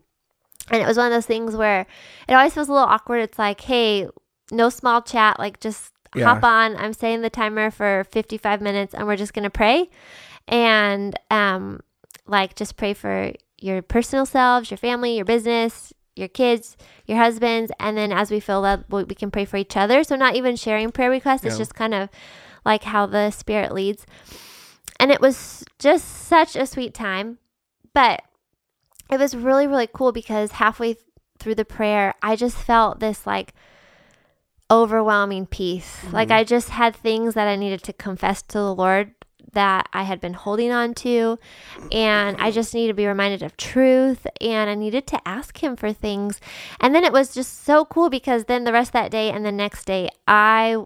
And 0.69 0.81
it 0.81 0.85
was 0.85 0.97
one 0.97 1.05
of 1.05 1.13
those 1.13 1.25
things 1.25 1.55
where 1.55 1.85
it 2.27 2.33
always 2.33 2.53
feels 2.53 2.67
a 2.67 2.73
little 2.73 2.87
awkward. 2.89 3.19
It's 3.21 3.39
like, 3.39 3.61
hey, 3.61 4.07
no 4.51 4.67
small 4.69 5.01
chat, 5.01 5.39
like 5.39 5.61
just 5.61 5.93
Yeah. 6.13 6.25
hop 6.25 6.43
on. 6.43 6.75
I'm 6.75 6.91
setting 6.91 7.21
the 7.21 7.29
timer 7.29 7.71
for 7.71 8.03
55 8.11 8.59
minutes, 8.61 8.93
and 8.93 9.07
we're 9.07 9.15
just 9.15 9.33
gonna 9.33 9.49
pray, 9.49 9.89
and 10.47 11.17
um, 11.29 11.81
like 12.25 12.55
just 12.55 12.77
pray 12.77 12.93
for 12.93 13.31
your 13.59 13.81
personal 13.81 14.25
selves, 14.25 14.71
your 14.71 14.77
family, 14.77 15.15
your 15.15 15.25
business, 15.25 15.93
your 16.15 16.27
kids, 16.27 16.77
your 17.05 17.17
husbands, 17.17 17.71
and 17.79 17.97
then 17.97 18.11
as 18.11 18.31
we 18.31 18.39
feel 18.39 18.61
that 18.63 18.89
we 18.89 19.15
can 19.15 19.31
pray 19.31 19.45
for 19.45 19.57
each 19.57 19.77
other. 19.77 20.03
So 20.03 20.15
not 20.15 20.35
even 20.35 20.55
sharing 20.55 20.91
prayer 20.91 21.09
requests. 21.09 21.43
It's 21.45 21.55
just 21.57 21.75
kind 21.75 21.93
of 21.93 22.09
like 22.65 22.83
how 22.83 23.05
the 23.05 23.31
Spirit 23.31 23.73
leads. 23.73 24.05
And 24.99 25.11
it 25.11 25.21
was 25.21 25.63
just 25.79 26.05
such 26.07 26.55
a 26.55 26.65
sweet 26.65 26.93
time, 26.93 27.37
but 27.93 28.21
it 29.11 29.19
was 29.19 29.35
really 29.35 29.67
really 29.67 29.87
cool 29.87 30.11
because 30.11 30.53
halfway 30.53 30.93
th- 30.95 31.05
through 31.39 31.55
the 31.55 31.65
prayer, 31.65 32.15
I 32.21 32.35
just 32.35 32.57
felt 32.57 32.99
this 32.99 33.27
like 33.27 33.53
overwhelming 34.69 35.45
peace. 35.45 36.03
Like 36.11 36.31
I 36.31 36.43
just 36.43 36.69
had 36.69 36.95
things 36.95 37.35
that 37.35 37.47
I 37.47 37.55
needed 37.55 37.83
to 37.83 37.93
confess 37.93 38.41
to 38.43 38.57
the 38.57 38.73
Lord 38.73 39.13
that 39.57 39.89
I 39.91 40.03
had 40.03 40.21
been 40.21 40.35
holding 40.35 40.71
on 40.71 40.93
to. 41.05 41.39
And 41.91 42.37
I 42.39 42.51
just 42.51 42.75
needed 42.75 42.89
to 42.89 42.93
be 42.93 43.07
reminded 43.07 43.41
of 43.41 43.57
truth. 43.57 44.27
And 44.39 44.69
I 44.69 44.75
needed 44.75 45.07
to 45.07 45.27
ask 45.27 45.63
Him 45.63 45.75
for 45.75 45.91
things. 45.91 46.39
And 46.79 46.93
then 46.93 47.03
it 47.03 47.11
was 47.11 47.33
just 47.33 47.63
so 47.65 47.83
cool 47.83 48.09
because 48.11 48.45
then 48.45 48.65
the 48.65 48.71
rest 48.71 48.89
of 48.89 48.93
that 48.93 49.11
day 49.11 49.31
and 49.31 49.43
the 49.43 49.51
next 49.51 49.85
day, 49.85 50.09
I 50.27 50.77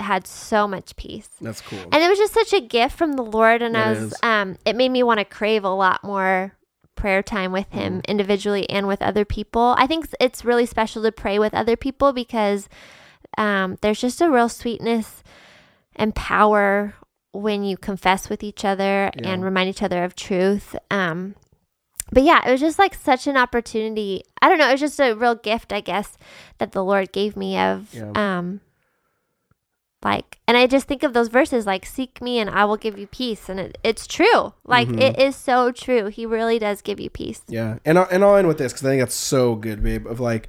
had 0.00 0.26
so 0.26 0.66
much 0.66 0.96
peace. 0.96 1.28
That's 1.42 1.60
cool. 1.60 1.78
And 1.92 2.02
it 2.02 2.08
was 2.08 2.18
just 2.18 2.32
such 2.32 2.54
a 2.54 2.60
gift 2.60 2.96
from 2.96 3.12
the 3.14 3.22
Lord. 3.22 3.60
And 3.60 3.76
I 3.76 3.90
was, 3.90 3.98
is. 4.12 4.14
um, 4.22 4.56
it 4.64 4.76
made 4.76 4.90
me 4.90 5.02
want 5.02 5.18
to 5.20 5.24
crave 5.26 5.64
a 5.64 5.68
lot 5.68 6.02
more 6.02 6.52
prayer 6.94 7.22
time 7.22 7.52
with 7.52 7.70
Him 7.72 8.00
Mm. 8.00 8.06
individually 8.06 8.68
and 8.70 8.88
with 8.88 9.02
other 9.02 9.26
people. 9.26 9.74
I 9.76 9.86
think 9.86 10.08
it's 10.18 10.42
really 10.44 10.64
special 10.64 11.02
to 11.02 11.12
pray 11.12 11.38
with 11.38 11.52
other 11.52 11.76
people 11.76 12.14
because 12.14 12.68
um, 13.36 13.76
there's 13.82 14.00
just 14.00 14.22
a 14.22 14.30
real 14.30 14.48
sweetness 14.48 15.22
and 15.94 16.14
power 16.14 16.94
when 17.32 17.64
you 17.64 17.76
confess 17.76 18.28
with 18.28 18.42
each 18.42 18.64
other 18.64 19.10
Yeah. 19.16 19.30
and 19.30 19.44
remind 19.44 19.68
each 19.68 19.82
other 19.82 20.04
of 20.04 20.14
truth. 20.14 20.74
Um, 20.90 21.34
but 22.12 22.22
yeah, 22.22 22.46
it 22.46 22.50
was 22.52 22.60
just 22.60 22.78
like 22.78 22.94
such 22.94 23.26
an 23.26 23.36
opportunity. 23.36 24.22
I 24.40 24.48
don't 24.48 24.58
know. 24.58 24.68
It 24.68 24.72
was 24.72 24.80
just 24.80 25.00
a 25.00 25.14
real 25.14 25.34
gift, 25.34 25.72
I 25.72 25.80
guess, 25.80 26.16
that 26.58 26.72
the 26.72 26.84
Lord 26.84 27.12
gave 27.12 27.36
me 27.36 27.58
of, 27.58 27.92
Yeah. 27.92 28.12
um, 28.14 28.60
like, 30.04 30.38
and 30.46 30.56
I 30.56 30.66
just 30.68 30.86
think 30.86 31.02
of 31.02 31.14
those 31.14 31.28
verses 31.28 31.66
like, 31.66 31.84
seek 31.84 32.22
me 32.22 32.38
and 32.38 32.48
I 32.48 32.64
will 32.64 32.76
give 32.76 32.96
you 32.98 33.06
peace. 33.08 33.48
And 33.48 33.58
it, 33.58 33.78
it's 33.82 34.06
true. 34.06 34.52
Like, 34.64 34.86
Mhm. 34.88 35.00
it 35.00 35.18
is 35.18 35.34
so 35.34 35.72
true. 35.72 36.06
He 36.06 36.24
really 36.26 36.58
does 36.60 36.80
give 36.80 37.00
you 37.00 37.10
peace. 37.10 37.42
Yeah, 37.48 37.78
and 37.84 37.98
I'll, 37.98 38.06
and 38.10 38.22
I'll 38.22 38.36
end 38.36 38.46
with 38.46 38.58
this 38.58 38.72
because 38.72 38.86
I 38.86 38.90
think 38.90 39.02
that's 39.02 39.14
so 39.16 39.56
good, 39.56 39.82
babe. 39.82 40.06
Of 40.06 40.20
like, 40.20 40.48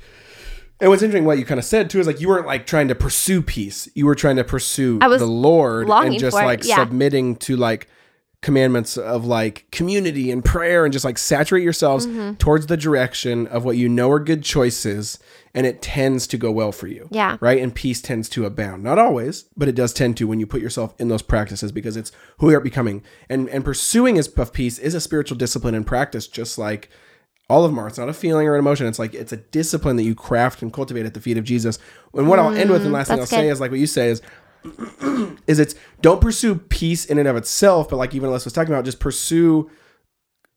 and 0.80 0.90
what's 0.90 1.02
interesting, 1.02 1.26
what 1.26 1.40
you 1.40 1.46
kind 1.46 1.60
of 1.60 1.66
said 1.66 1.90
too, 1.90 2.00
is 2.00 2.08
like 2.08 2.22
you 2.22 2.28
weren't 2.28 2.46
like 2.46 2.66
trying 2.66 2.88
to 2.90 2.96
pursue 2.96 3.42
peace. 3.42 3.90
You 3.96 4.06
were 4.06 4.16
trying 4.16 4.36
to 4.36 4.44
pursue 4.44 5.00
the 5.00 5.26
Lord 5.26 5.90
and 5.90 6.20
just 6.20 6.36
like 6.36 6.64
yeah. 6.64 6.76
submitting 6.76 7.36
to 7.38 7.56
like 7.56 7.88
commandments 8.44 8.98
of 8.98 9.26
like 9.26 9.66
community 9.72 10.30
and 10.30 10.46
prayer 10.46 10.86
and 10.86 10.94
just 10.94 11.04
like 11.04 11.18
saturate 11.18 11.64
yourselves 11.64 12.06
Mm-hmm. 12.06 12.36
towards 12.36 12.68
the 12.68 12.78
direction 12.78 13.48
of 13.48 13.66
what 13.66 13.76
you 13.78 13.90
know 13.90 14.12
are 14.12 14.20
good 14.20 14.44
choices, 14.44 15.18
and 15.56 15.66
it 15.66 15.82
tends 15.82 16.28
to 16.28 16.38
go 16.38 16.52
well 16.52 16.72
for 16.72 16.86
you. 16.88 17.08
Yeah. 17.12 17.38
Right, 17.42 17.60
and 17.60 17.74
peace 17.74 18.00
tends 18.00 18.30
to 18.30 18.46
abound. 18.46 18.84
Not 18.84 19.00
always, 19.00 19.46
but 19.58 19.68
it 19.68 19.76
does 19.76 19.94
tend 19.94 20.16
to 20.18 20.28
when 20.28 20.40
you 20.40 20.46
put 20.46 20.62
yourself 20.62 20.94
in 21.00 21.08
those 21.08 21.24
practices 21.24 21.72
because 21.72 21.98
it's 21.98 22.12
who 22.38 22.54
are 22.54 22.60
becoming. 22.60 23.04
And 23.28 23.50
and 23.50 23.66
pursuing 23.66 24.18
is 24.18 24.28
of 24.28 24.54
peace 24.54 24.78
is 24.78 24.94
a 24.94 25.02
spiritual 25.02 25.38
discipline 25.38 25.74
and 25.74 25.88
practice, 25.88 26.28
just 26.28 26.60
like 26.60 26.90
all 27.50 27.64
of 27.64 27.72
them 27.72 27.80
are. 27.80 27.88
It's 27.88 27.98
not 27.98 28.10
a 28.10 28.14
feeling 28.14 28.48
or 28.48 28.56
an 28.56 28.60
emotion. 28.60 28.88
It's 28.88 29.00
like 29.00 29.14
it's 29.14 29.32
a 29.32 29.38
discipline 29.38 29.96
that 29.96 30.04
you 30.04 30.16
craft 30.16 30.62
and 30.62 30.72
cultivate 30.72 31.06
at 31.06 31.14
the 31.14 31.22
feet 31.22 31.38
of 31.38 31.44
Jesus. 31.44 31.80
And 32.14 32.28
what 32.28 32.40
I'll 32.40 32.54
end 32.54 32.70
with, 32.70 32.82
and 32.82 32.92
mm, 32.92 32.96
last 32.96 33.08
thing 33.08 33.16
I'll 33.16 33.20
that's 33.22 33.32
say 33.32 33.50
is 33.50 33.62
like 33.62 33.72
what 33.72 33.80
you 33.80 33.88
say 33.88 34.10
is, 34.10 34.22
is 35.48 35.60
it's 35.60 35.76
don't 36.02 36.20
pursue 36.20 36.56
peace 36.56 37.06
in 37.06 37.18
and 37.18 37.28
of 37.28 37.36
itself, 37.36 37.90
but 37.90 37.98
like 37.98 38.14
even 38.14 38.32
Les 38.32 38.44
was 38.44 38.54
talking 38.54 38.74
about, 38.74 38.86
just 38.86 39.00
pursue 39.00 39.70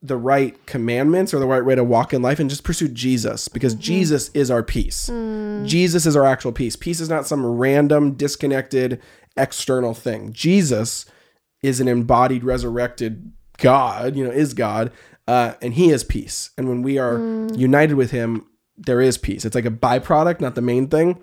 the 0.03 0.17
right 0.17 0.65
commandments 0.67 1.35
or 1.35 1.39
the 1.39 1.47
right 1.47 1.65
way 1.65 1.75
to 1.75 1.85
walk 1.85 2.15
in 2.15 2.23
life 2.23 2.41
and 2.41 2.49
just 2.49 2.65
pursue 2.65 2.89
Jesus 2.89 3.49
because 3.49 3.75
mm-hmm. 3.75 3.83
Jesus 3.83 4.31
is 4.33 4.51
our 4.51 4.63
peace. 4.63 5.11
Mm. 5.11 5.67
Jesus 5.67 6.07
is 6.07 6.17
our 6.17 6.25
actual 6.25 6.53
peace. 6.53 6.75
Peace 6.75 7.01
is 7.01 7.11
not 7.11 7.27
some 7.27 7.45
random, 7.45 8.13
disconnected, 8.13 9.01
external 9.37 9.93
thing. 9.93 10.33
Jesus 10.33 11.05
is 11.63 11.81
an 11.81 11.89
embodied, 11.89 12.45
resurrected 12.45 13.33
God, 13.59 14.17
you 14.17 14.25
know, 14.25 14.31
is 14.31 14.55
God, 14.55 14.91
uh, 15.31 15.55
and 15.63 15.75
He 15.75 15.91
is 15.91 16.03
peace. 16.03 16.51
And 16.59 16.69
when 16.69 16.83
we 16.83 16.99
are 16.99 17.19
united 17.55 17.95
with 17.95 18.11
Him, 18.11 18.47
there 18.77 19.01
is 19.01 19.17
peace. 19.17 19.45
It's 19.45 19.55
like 19.55 19.65
a 19.65 19.71
byproduct, 19.71 20.41
not 20.41 20.57
the 20.57 20.61
main 20.61 20.89
thing. 20.89 21.23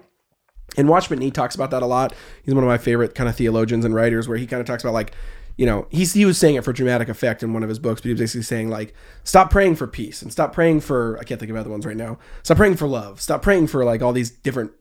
And 0.77 0.87
Watchman 0.87 1.19
Nee 1.19 1.31
talks 1.31 1.55
about 1.55 1.71
that 1.71 1.83
a 1.83 1.85
lot. 1.85 2.13
He's 2.43 2.53
one 2.53 2.63
of 2.63 2.69
my 2.69 2.77
favorite 2.77 3.15
kind 3.15 3.27
of 3.27 3.35
theologians 3.35 3.83
and 3.83 3.93
writers, 3.93 4.27
where 4.27 4.37
he 4.37 4.47
kind 4.47 4.61
of 4.61 4.67
talks 4.67 4.83
about 4.83 4.93
like, 4.93 5.13
you 5.57 5.65
know, 5.65 5.87
he's 5.89 6.13
he 6.13 6.23
was 6.23 6.37
saying 6.37 6.55
it 6.55 6.63
for 6.63 6.71
dramatic 6.71 7.09
effect 7.09 7.43
in 7.43 7.51
one 7.51 7.63
of 7.63 7.69
his 7.69 7.79
books, 7.79 7.99
but 7.99 8.05
he 8.05 8.11
was 8.11 8.19
basically 8.19 8.43
saying 8.43 8.69
like, 8.69 8.93
stop 9.25 9.49
praying 9.49 9.75
for 9.75 9.87
peace 9.87 10.21
and 10.21 10.31
stop 10.31 10.53
praying 10.53 10.79
for 10.81 11.17
I 11.19 11.23
can't 11.23 11.39
think 11.39 11.49
of 11.49 11.57
other 11.57 11.69
ones 11.69 11.85
right 11.85 11.97
now. 11.97 12.17
Stop 12.43 12.57
praying 12.57 12.77
for 12.77 12.87
love. 12.87 13.19
Stop 13.19 13.41
praying 13.41 13.67
for 13.67 13.83
like 13.83 14.01
all 14.01 14.13
these 14.13 14.31
different 14.31 14.71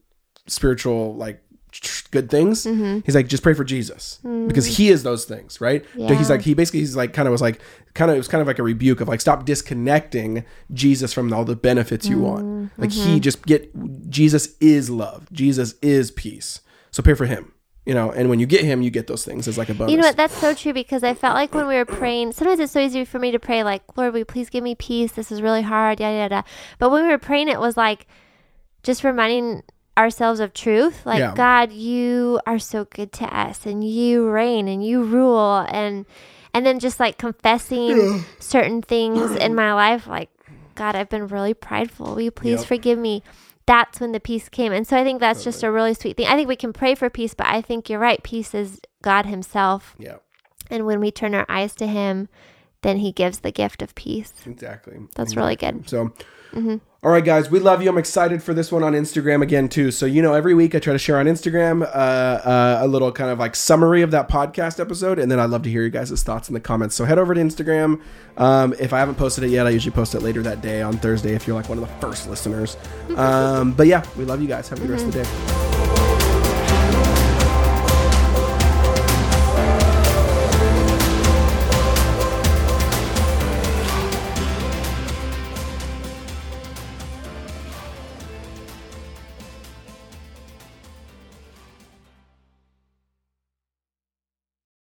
spiritual 0.47 1.17
like 1.17 1.43
good 2.11 2.31
things. 2.31 2.65
Mm-hmm. 2.65 3.01
He's 3.05 3.15
like, 3.15 3.29
just 3.29 3.43
pray 3.43 3.55
for 3.55 3.65
Jesus 3.65 4.19
because 4.23 4.77
He 4.77 4.89
is 4.89 5.03
those 5.03 5.25
things, 5.25 5.61
right? 5.61 5.85
So 5.97 6.15
He's 6.15 6.31
like, 6.31 6.43
he 6.43 6.55
basically 6.55 6.81
he's 6.81 6.97
like 6.97 7.13
kind 7.13 7.29
of 7.29 7.33
was 7.33 7.43
like 7.43 7.61
kind 7.95 8.11
of 8.11 8.17
it 8.17 8.19
was 8.19 8.29
kind 8.29 8.41
of 8.41 8.47
like 8.47 8.59
a 8.59 8.63
rebuke 8.63 9.01
of 9.01 9.09
like 9.09 9.21
stop 9.21 9.45
disconnecting 9.45 10.45
Jesus 10.73 11.13
from 11.13 11.33
all 11.33 11.45
the 11.45 11.57
benefits 11.57 12.07
you 12.07 12.19
want. 12.19 12.45
Mm-hmm. 12.45 12.81
Like 12.81 12.93
He 12.93 13.01
mm-hmm. 13.01 13.19
just 13.21 13.45
get 13.47 13.71
Jesus 14.11 14.57
is 14.61 14.91
love. 14.91 15.33
Jesus 15.33 15.75
is 15.83 16.11
peace. 16.11 16.61
So 16.91 17.03
pray 17.03 17.15
for 17.15 17.27
Him. 17.27 17.53
You 17.85 17.95
know, 17.95 18.11
and 18.11 18.29
when 18.29 18.41
you 18.41 18.47
get 18.47 18.65
Him, 18.65 18.83
you 18.83 18.91
get 18.91 19.07
those 19.07 19.25
things 19.25 19.47
as 19.47 19.57
like 19.57 19.69
a 19.69 19.75
bonus. 19.75 19.93
You 19.93 19.99
know 19.99 20.09
what? 20.09 20.17
That's 20.17 20.37
so 20.37 20.55
true 20.55 20.73
because 20.73 21.05
I 21.05 21.15
felt 21.15 21.37
like 21.37 21.55
when 21.55 21.69
we 21.69 21.77
were 21.77 21.85
praying, 21.85 22.33
sometimes 22.33 22.59
it's 22.59 22.73
so 22.73 22.81
easy 22.81 23.05
for 23.05 23.21
me 23.21 23.31
to 23.31 23.39
pray, 23.39 23.63
like, 23.63 23.83
Lord, 23.97 24.13
will 24.13 24.19
you 24.19 24.25
please 24.25 24.51
give 24.51 24.65
me 24.65 24.75
peace? 24.75 25.13
This 25.13 25.31
is 25.31 25.41
really 25.41 25.63
hard, 25.63 26.01
yada, 26.01 26.17
yada. 26.17 26.45
But 26.81 26.91
when 26.91 27.05
we 27.05 27.11
were 27.11 27.19
praying, 27.19 27.47
it 27.47 27.61
was 27.61 27.77
like 27.77 28.09
just 28.83 29.05
reminding 29.05 29.63
ourselves 29.97 30.41
of 30.41 30.53
truth. 30.53 31.05
Like, 31.07 31.19
Yeah. 31.21 31.35
God, 31.35 31.73
you 31.73 32.41
are 32.47 32.59
so 32.59 32.85
good 32.85 33.13
to 33.15 33.25
us 33.25 33.65
and 33.67 33.83
you 33.83 34.29
reign 34.29 34.69
and 34.69 34.85
you 34.85 35.03
rule. 35.03 35.67
And, 35.69 36.07
and 36.53 36.65
then 36.67 36.79
just 36.79 37.01
like 37.01 37.19
confessing 37.19 38.25
certain 38.39 38.83
things 38.83 39.33
in 39.37 39.55
my 39.55 39.73
life, 39.75 40.07
like, 40.07 40.31
God, 40.75 40.95
I've 40.95 41.09
been 41.09 41.27
really 41.29 41.55
prideful. 41.55 42.15
Will 42.15 42.21
you 42.21 42.31
please 42.31 42.61
Yep. 42.61 42.69
forgive 42.69 42.99
me? 42.99 43.23
That's 43.67 43.99
when 43.99 44.13
the 44.13 44.21
peace 44.21 44.49
came. 44.49 44.73
And 44.73 44.87
so 44.87 44.97
I 44.97 45.03
think 45.03 45.19
that's 45.21 45.43
just 45.43 45.63
a 45.65 45.73
really 45.73 45.95
sweet 45.95 46.17
thing. 46.17 46.27
I 46.29 46.37
think 46.37 46.49
we 46.49 46.55
can 46.57 46.73
pray 46.73 46.95
for 46.95 47.11
peace, 47.11 47.35
but 47.35 47.47
I 47.49 47.61
think 47.63 47.89
you're 47.91 47.99
right. 47.99 48.23
Peace 48.23 48.55
is 48.55 48.81
God 49.03 49.27
Himself. 49.27 49.97
yeah, 49.99 50.17
And 50.71 50.87
when 50.87 51.01
we 51.01 51.11
turn 51.11 51.35
our 51.35 51.47
eyes 51.49 51.75
to 51.77 51.87
Him, 51.87 52.29
then 52.83 52.99
He 52.99 53.11
gives 53.11 53.41
the 53.41 53.51
gift 53.51 53.83
of 53.83 53.95
peace. 53.97 54.33
exactly. 54.47 54.99
That's 55.17 55.35
really 55.35 55.57
good. 55.57 55.89
So, 55.89 56.13
all 57.07 57.13
right, 57.13 57.25
guys, 57.25 57.51
we 57.51 57.61
love 57.61 57.83
you. 57.83 57.89
I'm 57.89 57.99
excited 57.99 58.43
for 58.43 58.53
this 58.53 58.73
one 58.73 58.83
on 58.83 58.93
Instagram 58.93 59.41
again 59.43 59.69
too. 59.69 59.91
So 59.93 60.07
you 60.07 60.23
know, 60.23 60.35
every 60.35 60.55
week 60.55 60.75
I 60.75 60.81
try 60.81 60.93
to 60.93 60.99
share 60.99 61.19
on 61.19 61.27
Instagram 61.27 61.83
uh, 61.83 61.87
uh, 61.87 62.79
a 62.81 62.89
little 62.89 63.13
kind 63.13 63.31
of 63.31 63.39
like 63.39 63.55
summary 63.55 64.03
of 64.03 64.11
that 64.11 64.29
podcast 64.29 64.81
episode, 64.81 65.19
and 65.19 65.31
then 65.31 65.39
I'd 65.39 65.51
love 65.51 65.63
to 65.63 65.71
hear 65.71 65.85
you 65.85 65.91
guys' 65.91 66.23
thoughts 66.23 66.49
in 66.49 66.55
the 66.55 66.61
comments. 66.61 66.97
So 66.97 67.05
head 67.05 67.19
over 67.19 67.33
to 67.33 67.41
Instagram. 67.41 68.03
Um, 68.37 68.75
if 68.81 68.93
I 68.93 68.99
haven't 68.99 69.17
posted 69.17 69.45
it 69.45 69.51
yet, 69.51 69.67
I 69.67 69.71
usually 69.71 69.95
post 69.95 70.15
it 70.15 70.21
later 70.21 70.43
that 70.43 70.63
day 70.63 70.83
on 70.83 70.97
Thursday. 70.97 71.35
If 71.35 71.47
you're 71.47 71.57
like 71.57 71.69
one 71.69 71.79
of 71.79 71.87
the 71.87 71.95
first 72.01 72.29
listeners. 72.29 72.77
Um, 73.15 73.73
but 73.73 73.87
yeah, 73.87 74.05
we 74.17 74.25
love 74.25 74.43
you 74.43 74.49
guys. 74.49 74.69
Have 74.71 74.79
a 74.79 74.83
good 74.83 74.91
rest 74.91 75.07
of 75.07 75.13
the 75.13 75.23
day. 75.23 75.76